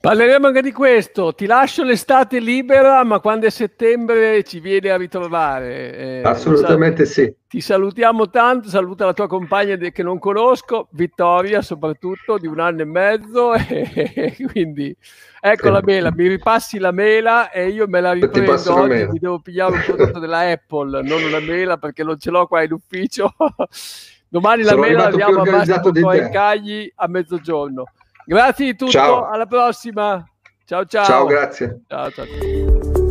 Parleremo 0.00 0.46
anche 0.46 0.62
di 0.62 0.72
questo. 0.72 1.34
Ti 1.34 1.44
lascio 1.44 1.84
l'estate 1.84 2.38
libera, 2.38 3.04
ma 3.04 3.20
quando 3.20 3.44
è 3.44 3.50
settembre 3.50 4.42
ci 4.44 4.58
vieni 4.58 4.88
a 4.88 4.96
ritrovare. 4.96 5.94
Eh, 5.94 6.22
Assolutamente 6.24 7.04
sal- 7.04 7.26
sì. 7.26 7.34
Ti 7.46 7.60
salutiamo 7.60 8.30
tanto, 8.30 8.70
saluta 8.70 9.04
la 9.04 9.12
tua 9.12 9.26
compagna 9.26 9.76
che 9.76 10.02
non 10.02 10.18
conosco, 10.18 10.88
Vittoria 10.92 11.60
soprattutto, 11.60 12.38
di 12.38 12.46
un 12.46 12.60
anno 12.60 12.80
e 12.80 12.84
mezzo. 12.86 13.52
E 13.60 14.36
quindi 14.50 14.96
ecco 15.38 15.66
sì. 15.66 15.72
la 15.72 15.82
mela, 15.84 16.12
mi 16.14 16.28
ripassi 16.28 16.78
la 16.78 16.92
mela 16.92 17.50
e 17.50 17.68
io 17.68 17.86
me 17.86 18.00
la 18.00 18.12
riprendo 18.12 18.74
oggi, 18.74 19.06
mi 19.06 19.18
devo 19.18 19.40
pigliare 19.40 19.72
un 19.74 19.82
prodotto 19.84 20.18
della 20.18 20.50
Apple, 20.50 21.02
non 21.02 21.22
una 21.22 21.40
mela 21.40 21.76
perché 21.76 22.02
non 22.04 22.18
ce 22.18 22.30
l'ho 22.30 22.46
qua 22.46 22.62
in 22.62 22.72
ufficio. 22.72 23.34
Domani 24.28 24.62
Sono 24.62 24.80
la 24.80 24.86
mela 24.86 25.02
la 25.02 25.08
abbiamo 25.08 25.42
a 25.42 25.50
Massimo 25.50 26.30
Cagli 26.30 26.90
a 26.94 27.06
mezzogiorno. 27.06 27.84
Grazie 28.30 28.64
di 28.66 28.76
tutto, 28.76 28.92
ciao. 28.92 29.26
alla 29.28 29.46
prossima. 29.46 30.24
Ciao 30.64 30.84
ciao. 30.84 31.04
Ciao, 31.04 31.26
grazie. 31.26 31.80
Ciao 31.88 32.12
ciao. 32.12 33.09